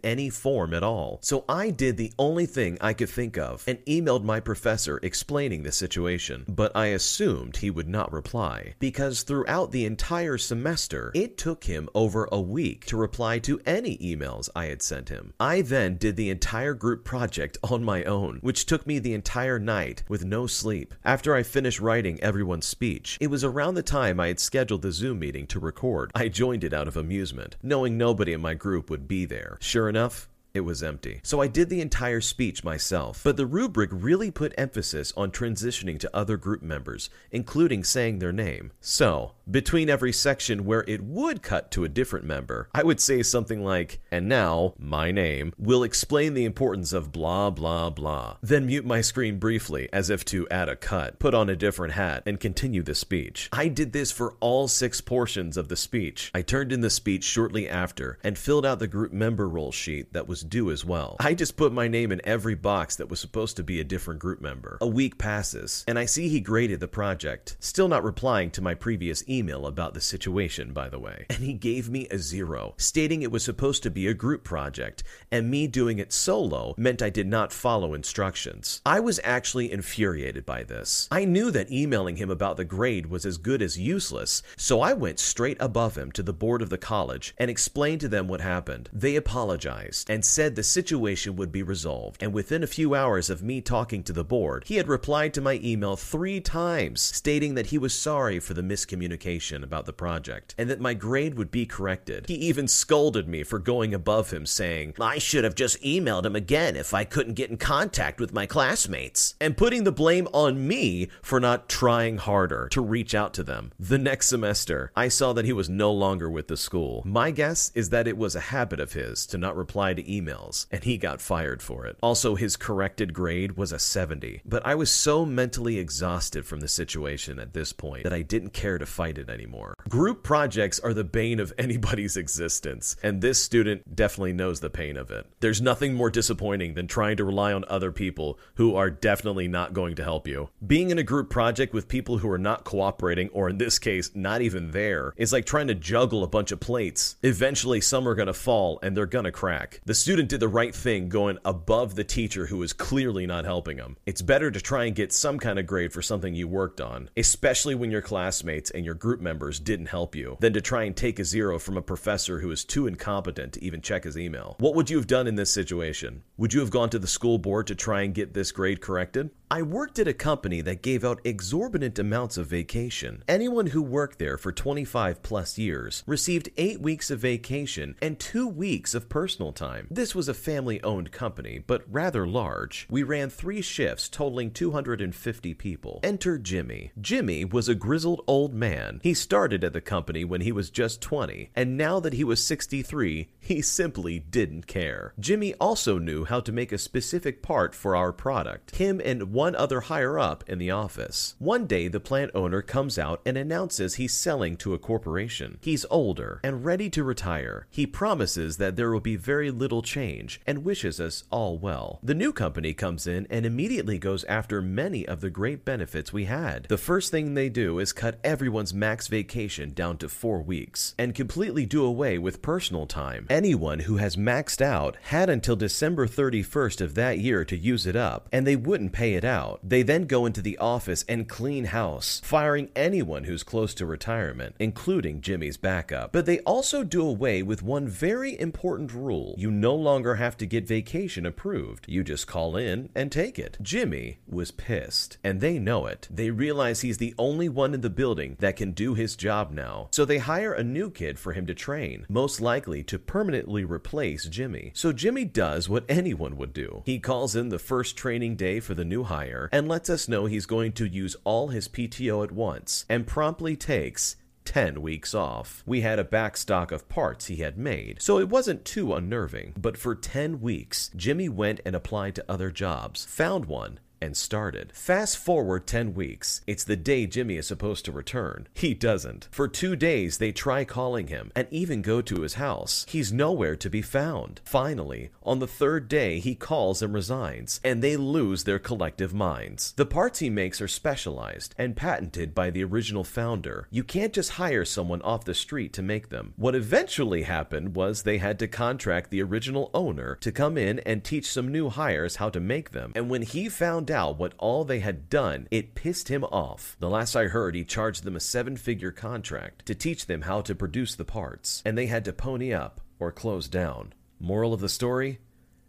any 0.04 0.30
form 0.30 0.72
at 0.72 0.82
all. 0.82 1.18
So 1.22 1.44
I 1.48 1.70
did 1.70 1.96
the 1.96 2.12
only 2.18 2.46
thing 2.46 2.78
I 2.80 2.92
could 2.92 3.08
think 3.08 3.36
of 3.36 3.64
and 3.66 3.78
emailed 3.86 4.22
my 4.22 4.40
professor 4.40 5.00
explaining 5.02 5.62
the 5.62 5.72
situation, 5.72 6.44
but 6.48 6.75
I 6.76 6.86
assumed 6.86 7.56
he 7.56 7.70
would 7.70 7.88
not 7.88 8.12
reply, 8.12 8.75
because 8.78 9.22
throughout 9.22 9.72
the 9.72 9.84
entire 9.84 10.38
semester, 10.38 11.10
it 11.14 11.36
took 11.36 11.64
him 11.64 11.88
over 11.94 12.28
a 12.30 12.40
week 12.40 12.86
to 12.86 12.96
reply 12.96 13.38
to 13.40 13.60
any 13.66 13.98
emails 13.98 14.48
I 14.54 14.66
had 14.66 14.82
sent 14.82 15.08
him. 15.08 15.34
I 15.40 15.62
then 15.62 15.96
did 15.96 16.16
the 16.16 16.30
entire 16.30 16.75
group 16.75 17.04
project 17.04 17.58
on 17.64 17.82
my 17.82 18.04
own, 18.04 18.38
which 18.40 18.66
took 18.66 18.86
me 18.86 18.98
the 18.98 19.14
entire 19.14 19.58
night 19.58 19.95
night 19.96 20.08
with 20.08 20.24
no 20.24 20.46
sleep. 20.46 20.94
After 21.04 21.34
I 21.34 21.42
finished 21.42 21.80
writing 21.80 22.20
everyone's 22.22 22.66
speech, 22.66 23.16
it 23.20 23.28
was 23.28 23.44
around 23.44 23.74
the 23.74 23.82
time 23.82 24.20
I 24.20 24.28
had 24.28 24.40
scheduled 24.40 24.82
the 24.82 24.92
Zoom 24.92 25.18
meeting 25.18 25.46
to 25.48 25.60
record. 25.60 26.10
I 26.14 26.28
joined 26.28 26.64
it 26.64 26.72
out 26.72 26.88
of 26.88 26.96
amusement, 26.96 27.56
knowing 27.62 27.96
nobody 27.96 28.32
in 28.32 28.40
my 28.40 28.54
group 28.54 28.90
would 28.90 29.08
be 29.08 29.24
there. 29.24 29.56
Sure 29.60 29.88
enough, 29.88 30.28
it 30.56 30.64
was 30.64 30.82
empty. 30.82 31.20
So 31.22 31.40
I 31.40 31.46
did 31.46 31.68
the 31.68 31.80
entire 31.80 32.20
speech 32.20 32.64
myself. 32.64 33.20
But 33.22 33.36
the 33.36 33.46
rubric 33.46 33.90
really 33.92 34.30
put 34.30 34.54
emphasis 34.58 35.12
on 35.16 35.30
transitioning 35.30 35.98
to 36.00 36.16
other 36.16 36.36
group 36.36 36.62
members, 36.62 37.10
including 37.30 37.84
saying 37.84 38.18
their 38.18 38.32
name. 38.32 38.72
So, 38.80 39.32
between 39.48 39.88
every 39.88 40.12
section 40.12 40.64
where 40.64 40.84
it 40.88 41.02
would 41.02 41.42
cut 41.42 41.70
to 41.72 41.84
a 41.84 41.88
different 41.88 42.25
member, 42.25 42.68
I 42.75 42.82
would 42.82 43.00
say 43.00 43.22
something 43.22 43.62
like, 43.62 44.00
and 44.10 44.28
now, 44.28 44.75
my 44.78 45.12
name, 45.12 45.52
will 45.56 45.84
explain 45.84 46.34
the 46.34 46.44
importance 46.44 46.92
of 46.92 47.12
blah 47.12 47.50
blah 47.50 47.90
blah. 47.90 48.38
Then 48.42 48.66
mute 48.66 48.84
my 48.84 49.00
screen 49.00 49.38
briefly, 49.38 49.88
as 49.92 50.10
if 50.10 50.25
to 50.26 50.48
add 50.48 50.68
a 50.68 50.76
cut, 50.76 51.18
put 51.18 51.34
on 51.34 51.48
a 51.48 51.56
different 51.56 51.94
hat, 51.94 52.25
and 52.26 52.40
continue 52.40 52.82
the 52.82 52.94
speech. 52.94 53.48
I 53.52 53.68
did 53.68 53.92
this 53.92 54.10
for 54.10 54.34
all 54.40 54.66
six 54.66 55.00
portions 55.00 55.56
of 55.56 55.68
the 55.68 55.76
speech. 55.76 56.30
I 56.34 56.42
turned 56.42 56.72
in 56.72 56.80
the 56.80 56.90
speech 56.90 57.22
shortly 57.25 57.68
after 57.68 58.18
and 58.25 58.36
filled 58.36 58.66
out 58.66 58.78
the 58.78 58.88
group 58.88 59.12
member 59.12 59.48
roll 59.48 59.70
sheet 59.70 60.12
that 60.12 60.26
was 60.26 60.42
due 60.48 60.70
as 60.70 60.84
well. 60.84 61.16
I 61.20 61.34
just 61.34 61.56
put 61.56 61.72
my 61.72 61.88
name 61.88 62.12
in 62.12 62.20
every 62.24 62.54
box 62.54 62.96
that 62.96 63.08
was 63.08 63.20
supposed 63.20 63.56
to 63.56 63.62
be 63.62 63.80
a 63.80 63.84
different 63.84 64.20
group 64.20 64.40
member. 64.40 64.78
A 64.80 64.86
week 64.86 65.18
passes, 65.18 65.84
and 65.88 65.98
I 65.98 66.04
see 66.06 66.28
he 66.28 66.40
graded 66.40 66.80
the 66.80 66.88
project, 66.88 67.56
still 67.60 67.88
not 67.88 68.04
replying 68.04 68.50
to 68.52 68.62
my 68.62 68.74
previous 68.74 69.28
email 69.28 69.66
about 69.66 69.94
the 69.94 70.00
situation, 70.00 70.72
by 70.72 70.88
the 70.88 70.98
way. 70.98 71.26
And 71.30 71.38
he 71.38 71.52
gave 71.54 71.88
me 71.88 72.06
a 72.10 72.18
zero, 72.18 72.74
stating 72.78 73.22
it 73.22 73.30
was 73.30 73.44
supposed 73.44 73.82
to 73.82 73.90
be 73.90 74.06
a 74.06 74.14
group 74.14 74.44
project, 74.44 75.02
and 75.30 75.50
me 75.50 75.66
doing 75.66 75.98
it 75.98 76.12
solo 76.12 76.74
meant 76.76 77.02
I 77.02 77.10
did 77.10 77.26
not 77.26 77.52
follow 77.52 77.94
instructions. 77.94 78.80
I 78.86 79.00
was 79.00 79.20
actually 79.24 79.70
infuriated 79.72 80.46
by 80.46 80.62
this. 80.62 81.08
I 81.10 81.24
knew 81.24 81.50
that 81.50 81.70
emailing 81.70 82.16
him 82.16 82.30
about 82.30 82.56
the 82.56 82.64
grade 82.64 83.06
was 83.06 83.26
as 83.26 83.38
good 83.38 83.62
as 83.62 83.78
useless, 83.78 84.42
so 84.56 84.80
I 84.80 84.92
went 84.92 85.18
straight 85.18 85.56
above 85.60 85.96
him 85.96 86.12
to 86.12 86.22
the 86.22 86.32
board 86.32 86.62
of 86.62 86.70
the 86.70 86.78
college 86.78 87.34
and 87.38 87.50
explained 87.50 88.00
to 88.02 88.08
them 88.08 88.28
what 88.28 88.40
happened. 88.40 88.88
They 88.92 89.16
apologized 89.16 90.08
and 90.08 90.24
said 90.37 90.55
the 90.55 90.62
situation 90.62 91.35
would 91.35 91.50
be 91.50 91.62
resolved, 91.62 92.23
and 92.23 92.31
within 92.31 92.62
a 92.62 92.66
few 92.66 92.95
hours 92.95 93.31
of 93.31 93.43
me 93.43 93.62
talking 93.62 94.02
to 94.02 94.12
the 94.12 94.23
board, 94.23 94.64
he 94.66 94.76
had 94.76 94.87
replied 94.87 95.33
to 95.33 95.40
my 95.40 95.59
email 95.64 95.97
three 95.97 96.43
times, 96.43 97.00
stating 97.00 97.55
that 97.55 97.69
he 97.69 97.78
was 97.78 97.99
sorry 97.99 98.38
for 98.38 98.52
the 98.52 98.61
miscommunication 98.61 99.62
about 99.62 99.87
the 99.87 99.95
project, 99.95 100.55
and 100.59 100.69
that 100.69 100.78
my 100.78 100.93
grade 100.93 101.38
would 101.38 101.50
be 101.50 101.64
corrected. 101.64 102.26
He 102.28 102.35
even 102.35 102.69
scolded 102.69 103.26
me 103.26 103.45
for 103.45 103.59
going 103.59 103.95
above 103.95 104.31
him, 104.31 104.45
saying, 104.45 104.93
I 105.00 105.16
should 105.16 105.43
have 105.43 105.55
just 105.55 105.83
emailed 105.83 106.26
him 106.26 106.37
again 106.37 106.76
if 106.76 106.93
I 106.93 107.05
couldn't 107.05 107.33
get 107.33 107.49
in 107.49 107.57
contact 107.57 108.21
with 108.21 108.35
my 108.35 108.45
classmates, 108.45 109.37
and 109.40 109.57
putting 109.57 109.85
the 109.85 109.90
blame 109.90 110.28
on 110.35 110.69
me 110.69 111.09
for 111.23 111.40
not 111.40 111.66
trying 111.66 112.19
harder 112.19 112.69
to 112.73 112.83
reach 112.83 113.14
out 113.14 113.33
to 113.33 113.43
them. 113.43 113.73
The 113.81 113.97
next 113.97 114.26
semester, 114.26 114.93
I 114.95 115.09
saw 115.09 115.33
that 115.33 115.47
he 115.47 115.55
was 115.55 115.71
no 115.71 115.90
longer 115.90 116.28
with 116.28 116.49
the 116.49 116.59
school. 116.59 117.02
My 117.07 117.31
guess 117.31 117.73
is 117.75 117.88
that 117.88 118.07
it 118.07 118.19
was 118.19 118.37
a 118.37 118.40
habit 118.52 118.81
of 118.81 118.93
his 118.93 119.25
to 119.28 119.38
not 119.38 119.57
reply 119.57 119.95
to 119.95 120.02
emails 120.02 120.15
emails, 120.20 120.66
and 120.70 120.85
he 120.85 120.96
got 120.96 121.20
fired 121.20 121.62
for 121.62 121.87
it. 121.87 121.96
Also, 122.02 122.35
his 122.35 122.56
corrected 122.56 123.12
grade 123.12 123.56
was 123.56 123.73
a 123.73 123.78
70. 123.78 124.42
But 124.44 124.64
I 124.66 124.75
was 124.75 124.90
so 124.90 125.25
mentally 125.25 125.78
exhausted 125.78 126.46
from 126.46 126.61
the 126.61 126.68
situation 126.68 127.38
at 127.38 127.52
this 127.52 127.73
point 127.73 128.04
that 128.04 128.12
I 128.12 128.23
didn't 128.23 128.52
care 128.52 128.78
to 128.78 128.87
fight 128.87 129.18
it 129.18 129.28
anymore. 129.28 129.75
Group 129.88 130.23
projects 130.23 130.80
are 130.80 130.94
the 130.94 131.04
bane 131.04 131.40
of 131.40 131.52
anybody's 131.58 132.16
existence, 132.16 132.96
and 133.02 133.20
this 133.20 133.42
student 133.42 133.94
definitely 133.94 134.32
knows 134.32 134.61
the 134.61 134.70
pain 134.70 134.96
of 134.96 135.11
it. 135.11 135.26
There's 135.40 135.61
nothing 135.61 135.94
more 135.94 136.11
disappointing 136.11 136.75
than 136.75 136.87
trying 136.87 137.16
to 137.18 137.25
rely 137.25 137.52
on 137.52 137.64
other 137.68 137.92
people 137.92 138.38
who 138.54 138.75
are 138.75 138.90
definitely 138.90 139.49
not 139.49 139.73
going 139.73 139.96
to 139.96 140.04
help 140.04 140.26
you. 140.26 140.49
Being 140.66 140.90
in 140.90 140.99
a 140.99 141.02
group 141.02 141.30
project 141.30 141.73
with 141.75 141.88
people 141.88 142.18
who 142.18 142.30
are 142.30 142.38
not 142.38 142.64
cooperating, 142.64 143.28
or 143.30 143.49
in 143.49 143.58
this 143.58 143.78
case, 143.78 144.11
not 144.14 144.40
even 144.42 144.70
there, 144.70 145.12
is 145.16 145.32
like 145.32 145.46
trying 145.46 145.68
to 145.68 145.75
juggle 145.75 146.23
a 146.23 146.28
bunch 146.28 146.52
of 146.52 146.61
plates. 146.61 147.16
Eventually, 147.23 147.80
some 147.80 148.08
are 148.08 148.14
going 148.14 148.26
to 148.26 148.35
fall 148.35 148.78
and 148.82 148.96
they're 148.96 149.06
going 149.06 149.25
to 149.25 149.32
crack. 149.32 149.80
The 149.85 149.94
student 150.06 150.28
did 150.28 150.38
the 150.38 150.46
right 150.46 150.72
thing 150.72 151.08
going 151.08 151.36
above 151.44 151.96
the 151.96 152.04
teacher 152.04 152.46
who 152.46 152.58
was 152.58 152.72
clearly 152.72 153.26
not 153.26 153.44
helping 153.44 153.76
him. 153.76 153.96
It's 154.06 154.22
better 154.22 154.52
to 154.52 154.60
try 154.60 154.84
and 154.84 154.94
get 154.94 155.12
some 155.12 155.36
kind 155.36 155.58
of 155.58 155.66
grade 155.66 155.92
for 155.92 156.00
something 156.00 156.32
you 156.32 156.46
worked 156.46 156.80
on, 156.80 157.10
especially 157.16 157.75
when 157.75 157.90
your 157.90 158.02
classmates 158.02 158.70
and 158.70 158.84
your 158.84 158.94
group 158.94 159.20
members 159.20 159.58
didn't 159.58 159.86
help 159.86 160.14
you, 160.14 160.36
than 160.38 160.52
to 160.52 160.60
try 160.60 160.84
and 160.84 160.96
take 160.96 161.18
a 161.18 161.25
zero 161.25 161.58
from 161.58 161.76
a 161.76 161.82
professor 161.82 162.38
who 162.38 162.52
is 162.52 162.64
too 162.64 162.86
incompetent 162.86 163.54
to 163.54 163.64
even 163.64 163.80
check 163.80 164.04
his 164.04 164.16
email. 164.16 164.54
What 164.60 164.76
would 164.76 164.90
you 164.90 164.96
have 164.96 165.08
done 165.08 165.26
in 165.26 165.34
this 165.34 165.50
situation? 165.50 166.22
Would 166.36 166.54
you 166.54 166.60
have 166.60 166.70
gone 166.70 166.90
to 166.90 167.00
the 167.00 167.08
school 167.08 167.38
board 167.38 167.66
to 167.66 167.75
try 167.75 168.02
and 168.02 168.14
get 168.14 168.32
this 168.32 168.52
grade 168.52 168.80
corrected? 168.80 169.30
I 169.48 169.62
worked 169.62 170.00
at 170.00 170.08
a 170.08 170.12
company 170.12 170.60
that 170.62 170.82
gave 170.82 171.04
out 171.04 171.20
exorbitant 171.25 172.00
amounts 172.00 172.36
of 172.36 172.48
vacation. 172.48 173.22
Anyone 173.28 173.68
who 173.68 173.80
worked 173.80 174.18
there 174.18 174.36
for 174.36 174.50
25 174.50 175.22
plus 175.22 175.56
years 175.56 176.02
received 176.04 176.50
8 176.56 176.80
weeks 176.80 177.12
of 177.12 177.20
vacation 177.20 177.94
and 178.02 178.18
2 178.18 178.48
weeks 178.48 178.92
of 178.92 179.08
personal 179.08 179.52
time. 179.52 179.86
This 179.96 180.14
was 180.14 180.28
a 180.28 180.34
family 180.34 180.82
owned 180.82 181.10
company, 181.10 181.58
but 181.66 181.82
rather 181.90 182.26
large. 182.26 182.86
We 182.90 183.02
ran 183.02 183.30
3 183.30 183.62
shifts 183.62 184.10
totaling 184.10 184.50
250 184.50 185.54
people. 185.54 186.00
Enter 186.02 186.36
Jimmy. 186.36 186.92
Jimmy 187.00 187.46
was 187.46 187.66
a 187.70 187.74
grizzled 187.74 188.20
old 188.26 188.52
man. 188.52 189.00
He 189.02 189.14
started 189.14 189.64
at 189.64 189.72
the 189.72 189.80
company 189.80 190.22
when 190.22 190.42
he 190.42 190.52
was 190.52 190.68
just 190.68 191.00
20, 191.00 191.48
and 191.56 191.78
now 191.78 191.98
that 192.00 192.12
he 192.12 192.24
was 192.24 192.44
63, 192.44 193.30
he 193.40 193.62
simply 193.62 194.18
didn't 194.18 194.66
care. 194.66 195.14
Jimmy 195.18 195.54
also 195.54 195.98
knew 195.98 196.26
how 196.26 196.40
to 196.40 196.52
make 196.52 196.72
a 196.72 196.78
specific 196.78 197.42
part 197.42 197.74
for 197.74 197.96
our 197.96 198.12
product. 198.12 198.76
Him 198.76 199.00
and 199.02 199.32
one 199.32 199.56
other 199.56 199.80
higher 199.80 200.18
up 200.18 200.44
in 200.46 200.58
the 200.58 200.72
office. 200.72 201.36
One 201.38 201.66
day, 201.66 201.88
the 201.88 202.00
plant 202.00 202.32
owner 202.34 202.60
comes 202.60 202.98
out 202.98 203.22
and 203.24 203.38
announces 203.38 203.94
he's 203.94 204.12
selling 204.12 204.58
to 204.58 204.74
a 204.74 204.78
corporation. 204.78 205.56
He's 205.62 205.86
older 205.88 206.38
and 206.44 206.66
ready 206.66 206.90
to 206.90 207.02
retire. 207.02 207.66
He 207.70 207.86
promises 207.86 208.58
that 208.58 208.76
there 208.76 208.90
will 208.90 209.00
be 209.00 209.16
very 209.16 209.50
little 209.50 209.86
change 209.87 210.40
and 210.47 210.64
wishes 210.64 211.00
us 211.00 211.25
all 211.31 211.57
well. 211.57 212.00
The 212.02 212.14
new 212.14 212.33
company 212.33 212.75
comes 212.75 213.07
in 213.07 213.26
and 213.31 213.47
immediately 213.47 213.99
goes 213.99 214.25
after 214.25 214.61
many 214.61 215.07
of 215.07 215.21
the 215.21 215.31
great 215.31 215.64
benefits 215.64 216.12
we 216.12 216.26
had. 216.26 216.66
The 216.69 216.76
first 216.76 217.11
thing 217.11 217.33
they 217.33 217.49
do 217.49 217.78
is 217.78 217.93
cut 217.93 218.19
everyone's 218.23 218.75
max 218.75 219.07
vacation 219.09 219.73
down 219.73 219.97
to 219.99 220.09
four 220.09 220.43
weeks 220.43 220.95
and 220.99 221.14
completely 221.14 221.64
do 221.64 221.85
away 221.85 222.19
with 222.19 222.43
personal 222.43 222.87
time. 222.87 223.26
Anyone 223.31 223.81
who 223.81 223.97
has 223.97 224.16
maxed 224.16 224.61
out 224.61 224.97
had 225.05 225.31
until 225.31 225.57
December 225.57 226.07
31st 226.07 226.81
of 226.81 226.95
that 226.97 227.19
year 227.19 227.45
to 227.45 227.57
use 227.57 227.87
it 227.87 227.97
up, 227.97 228.28
and 228.33 228.47
they 228.47 228.57
wouldn't 228.57 228.93
pay 228.93 229.14
it 229.14 229.25
out. 229.25 229.61
They 229.62 229.83
then 229.83 230.07
go 230.07 230.26
into 230.26 230.43
the 230.43 230.59
office 230.59 231.05
and 231.09 231.28
clean 231.28 231.66
house, 231.66 232.21
firing 232.25 232.71
anyone 232.75 233.25
who's 233.25 233.43
close 233.43 233.73
to 233.75 233.87
retirement, 233.87 234.57
including 234.59 235.21
Jimmy's 235.21 235.57
backup. 235.57 236.12
But 236.12 236.26
they 236.26 236.40
also 236.40 236.83
do 236.83 237.07
away 237.07 237.43
with 237.43 237.62
one 237.62 237.88
very 237.88 238.38
important 238.38 238.93
rule 238.93 239.35
you 239.38 239.50
no 239.50 239.75
longer 239.76 240.16
have 240.16 240.37
to 240.38 240.47
get 240.47 240.66
vacation 240.66 241.25
approved. 241.25 241.87
You 241.88 242.02
just 242.02 242.26
call 242.26 242.56
in 242.56 242.88
and 242.95 243.12
take 243.12 243.38
it. 243.38 243.59
Jimmy 243.62 244.18
was 244.26 244.50
pissed, 244.50 245.18
and 245.23 245.40
they 245.40 245.59
know 245.59 245.87
it. 245.87 246.09
They 246.11 246.30
realize 246.30 246.80
he's 246.80 246.99
the 246.99 247.14
only 247.18 247.49
one 247.49 247.75
in 247.75 247.83
the 247.83 247.90
building 247.90 248.37
that 248.40 248.56
can 248.56 248.73
do 248.73 248.95
his 248.95 249.16
job 249.16 249.50
now. 249.50 249.88
So 249.92 250.04
they 250.04 250.18
hire 250.18 250.52
a 250.52 250.64
new 250.64 250.90
kid 250.90 251.18
for 251.18 251.33
him 251.33 251.47
to 251.47 251.54
train, 251.54 252.06
most 252.09 252.40
likely 252.40 252.83
to 252.85 252.99
permanently 252.99 253.64
replace 253.64 254.26
Jimmy. 254.26 254.73
So 254.75 254.92
Jimmy 254.92 255.25
does 255.25 255.68
what 255.68 255.85
anyone 255.88 256.37
would 256.37 256.52
do. 256.52 256.83
He 256.87 256.99
calls 256.99 257.37
in 257.37 257.50
the 257.50 257.59
first 257.59 257.97
training 257.97 258.37
day 258.37 258.61
for 258.61 258.75
the 258.75 258.85
new 258.85 259.04
hire 259.04 259.49
and 259.52 259.68
lets 259.68 259.90
us 259.90 260.09
know 260.09 260.26
he's 260.26 260.47
going 260.47 260.73
to 260.73 260.87
use 260.87 261.16
all 261.25 261.49
his 261.49 261.68
PTO 261.68 262.25
at 262.25 262.33
once 262.33 262.85
and 262.88 263.06
promptly 263.06 263.56
takes 263.56 264.16
10 264.46 264.80
weeks 264.80 265.14
off. 265.14 265.62
We 265.66 265.82
had 265.82 265.98
a 265.98 266.04
backstock 266.04 266.72
of 266.72 266.88
parts 266.88 267.26
he 267.26 267.36
had 267.36 267.58
made, 267.58 268.00
so 268.00 268.18
it 268.18 268.28
wasn't 268.28 268.64
too 268.64 268.94
unnerving. 268.94 269.54
But 269.58 269.76
for 269.76 269.94
10 269.94 270.40
weeks, 270.40 270.90
Jimmy 270.96 271.28
went 271.28 271.60
and 271.66 271.76
applied 271.76 272.14
to 272.14 272.24
other 272.28 272.50
jobs, 272.50 273.04
found 273.04 273.46
one, 273.46 273.80
and 274.00 274.16
started. 274.16 274.72
Fast 274.74 275.16
forward 275.18 275.66
10 275.66 275.94
weeks. 275.94 276.42
It's 276.46 276.64
the 276.64 276.76
day 276.76 277.06
Jimmy 277.06 277.36
is 277.36 277.46
supposed 277.46 277.84
to 277.84 277.92
return. 277.92 278.48
He 278.54 278.74
doesn't. 278.74 279.28
For 279.30 279.48
two 279.48 279.76
days, 279.76 280.18
they 280.18 280.32
try 280.32 280.64
calling 280.64 281.08
him 281.08 281.32
and 281.34 281.48
even 281.50 281.82
go 281.82 282.00
to 282.02 282.22
his 282.22 282.34
house. 282.34 282.86
He's 282.88 283.12
nowhere 283.12 283.56
to 283.56 283.70
be 283.70 283.82
found. 283.82 284.40
Finally, 284.44 285.10
on 285.22 285.38
the 285.38 285.46
third 285.46 285.88
day, 285.88 286.18
he 286.18 286.34
calls 286.34 286.82
and 286.82 286.92
resigns, 286.94 287.60
and 287.64 287.82
they 287.82 287.96
lose 287.96 288.44
their 288.44 288.58
collective 288.58 289.14
minds. 289.14 289.72
The 289.76 289.86
parts 289.86 290.18
he 290.18 290.30
makes 290.30 290.60
are 290.60 290.68
specialized 290.68 291.54
and 291.58 291.76
patented 291.76 292.34
by 292.34 292.50
the 292.50 292.64
original 292.64 293.04
founder. 293.04 293.68
You 293.70 293.84
can't 293.84 294.12
just 294.12 294.32
hire 294.32 294.64
someone 294.64 295.02
off 295.02 295.24
the 295.24 295.34
street 295.34 295.72
to 295.74 295.82
make 295.82 296.08
them. 296.08 296.34
What 296.36 296.54
eventually 296.54 297.22
happened 297.22 297.74
was 297.74 298.02
they 298.02 298.18
had 298.18 298.38
to 298.40 298.48
contract 298.48 299.10
the 299.10 299.22
original 299.22 299.70
owner 299.74 300.16
to 300.20 300.32
come 300.32 300.58
in 300.58 300.80
and 300.80 301.02
teach 301.02 301.30
some 301.30 301.50
new 301.50 301.68
hires 301.68 302.16
how 302.16 302.30
to 302.30 302.40
make 302.40 302.70
them. 302.70 302.92
And 302.94 303.08
when 303.08 303.22
he 303.22 303.48
found 303.48 303.86
out 303.90 304.19
what 304.19 304.35
all 304.38 304.64
they 304.64 304.81
had 304.81 305.09
done, 305.09 305.49
it 305.50 305.75
pissed 305.75 306.09
him 306.09 306.25
off. 306.25 306.76
The 306.81 306.90
last 306.90 307.16
I 307.16 307.25
heard, 307.25 307.55
he 307.55 307.64
charged 307.64 308.05
them 308.05 308.16
a 308.16 308.21
seven 308.21 308.57
figure 308.57 308.93
contract 308.93 309.66
to 309.66 309.75
teach 309.75 310.07
them 310.07 310.23
how 310.23 310.40
to 310.43 310.55
produce 310.55 310.95
the 310.95 311.05
parts, 311.05 311.62
and 311.64 311.76
they 311.76 311.87
had 311.87 312.05
to 312.07 312.12
pony 312.12 312.52
up 312.52 312.81
or 312.99 313.12
close 313.12 313.49
down. 313.49 313.93
Moral 314.19 314.55
of 314.55 314.61
the 314.61 314.69
story? 314.69 315.19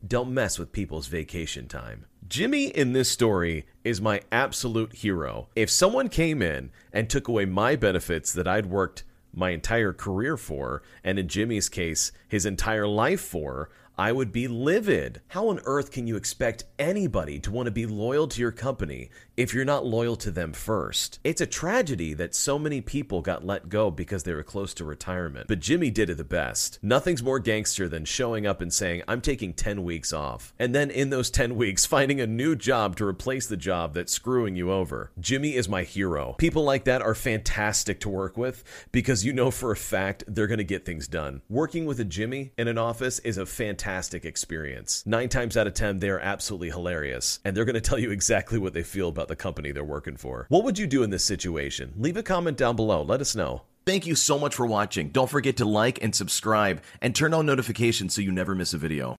Don't 0.06 0.34
mess 0.34 0.60
with 0.60 0.72
people's 0.72 1.08
vacation 1.08 1.68
time. 1.68 2.06
Jimmy 2.28 2.68
in 2.68 2.94
this 2.94 3.10
story 3.10 3.66
is 3.84 4.02
my 4.02 4.22
absolute 4.32 4.94
hero. 4.94 5.48
If 5.56 5.70
someone 5.70 6.10
came 6.10 6.42
in 6.42 6.72
and 6.94 7.10
took 7.10 7.28
away 7.28 7.46
my 7.46 7.76
benefits 7.76 8.34
that 8.34 8.48
I'd 8.48 8.66
worked 8.66 9.04
my 9.34 9.52
entire 9.52 9.94
career 9.94 10.36
for, 10.36 10.82
and 11.04 11.18
in 11.20 11.28
Jimmy's 11.28 11.70
case, 11.70 12.12
his 12.28 12.46
entire 12.46 12.88
life 12.88 13.22
for, 13.22 13.70
I 14.00 14.12
would 14.12 14.32
be 14.32 14.48
livid. 14.48 15.22
How 15.30 15.50
on 15.50 15.60
earth 15.66 15.92
can 15.92 16.06
you 16.06 16.18
expect 16.18 16.66
anybody 16.78 17.40
to 17.40 17.50
want 17.52 17.66
to 17.66 17.72
be 17.72 17.88
loyal 17.88 18.28
to 18.28 18.40
your 18.40 18.52
company 18.52 19.10
if 19.36 19.56
you're 19.56 19.66
not 19.66 19.88
loyal 19.88 20.16
to 20.18 20.30
them 20.30 20.54
first? 20.54 21.20
It's 21.24 21.42
a 21.42 21.48
tragedy 21.48 22.14
that 22.14 22.36
so 22.36 22.60
many 22.60 22.80
people 22.80 23.22
got 23.22 23.44
let 23.44 23.70
go 23.70 23.90
because 23.90 24.22
they 24.22 24.36
were 24.36 24.44
close 24.44 24.76
to 24.76 24.86
retirement. 24.86 25.48
But 25.48 25.62
Jimmy 25.62 25.90
did 25.90 26.12
it 26.12 26.18
the 26.18 26.24
best. 26.24 26.78
Nothing's 26.84 27.24
more 27.24 27.40
gangster 27.40 27.90
than 27.90 28.06
showing 28.06 28.46
up 28.46 28.62
and 28.62 28.72
saying, 28.72 29.02
I'm 29.08 29.20
taking 29.20 29.54
10 29.54 29.84
weeks 29.84 30.14
off. 30.14 30.54
And 30.60 30.76
then 30.76 30.92
in 30.92 31.10
those 31.10 31.32
10 31.32 31.56
weeks, 31.56 31.86
finding 31.98 32.22
a 32.22 32.28
new 32.28 32.56
job 32.56 32.98
to 32.98 33.06
replace 33.06 33.48
the 33.48 33.58
job 33.58 33.96
that's 33.96 34.14
screwing 34.14 34.56
you 34.56 34.72
over. 34.72 35.12
Jimmy 35.20 35.56
is 35.56 35.68
my 35.68 35.82
hero. 35.82 36.36
People 36.38 36.64
like 36.64 36.84
that 36.84 37.02
are 37.02 37.16
fantastic 37.16 38.00
to 38.02 38.10
work 38.10 38.38
with 38.38 38.64
because 38.92 39.26
you 39.26 39.34
know 39.34 39.50
for 39.50 39.72
a 39.72 39.76
fact 39.76 40.24
they're 40.28 40.46
going 40.46 40.60
to 40.60 40.64
get 40.64 40.86
things 40.86 41.08
done. 41.08 41.42
Working 41.50 41.88
with 41.88 42.00
a 42.00 42.06
Jimmy 42.06 42.54
in 42.60 42.68
an 42.68 42.78
office 42.78 43.18
is 43.20 43.40
a 43.40 43.48
fantastic 43.48 43.87
experience. 44.26 45.04
Nine 45.06 45.30
times 45.30 45.56
out 45.56 45.68
of 45.68 45.74
10, 45.74 46.00
they're 46.00 46.20
absolutely 46.20 46.70
hilarious, 46.70 47.40
and 47.46 47.56
they're 47.56 47.66
going 47.66 47.76
to 47.76 47.82
tell 47.82 47.98
you 47.98 48.12
exactly 48.12 48.60
what 48.60 48.74
they 48.74 48.84
feel 48.84 49.08
about 49.10 49.28
the 49.28 49.36
company 49.36 49.72
they're 49.72 49.84
working 49.84 50.18
for. 50.18 50.46
What 50.50 50.64
would 50.64 50.78
you 50.78 50.88
do 50.88 51.04
in 51.04 51.10
this 51.10 51.24
situation? 51.24 51.94
Leave 51.98 52.18
a 52.18 52.24
comment 52.24 52.58
down 52.58 52.76
below. 52.76 53.02
Let 53.02 53.22
us 53.22 53.36
know. 53.36 53.62
Thank 53.86 54.06
you 54.06 54.16
so 54.16 54.38
much 54.38 54.54
for 54.54 54.66
watching. 54.66 55.12
Don't 55.12 55.30
forget 55.30 55.56
to 55.58 55.66
like 55.66 56.04
and 56.04 56.14
subscribe 56.14 56.82
and 57.02 57.16
turn 57.16 57.34
on 57.34 57.46
notifications 57.46 58.14
so 58.14 58.22
you 58.22 58.34
never 58.34 58.54
miss 58.54 58.74
a 58.74 58.78
video. 58.78 59.16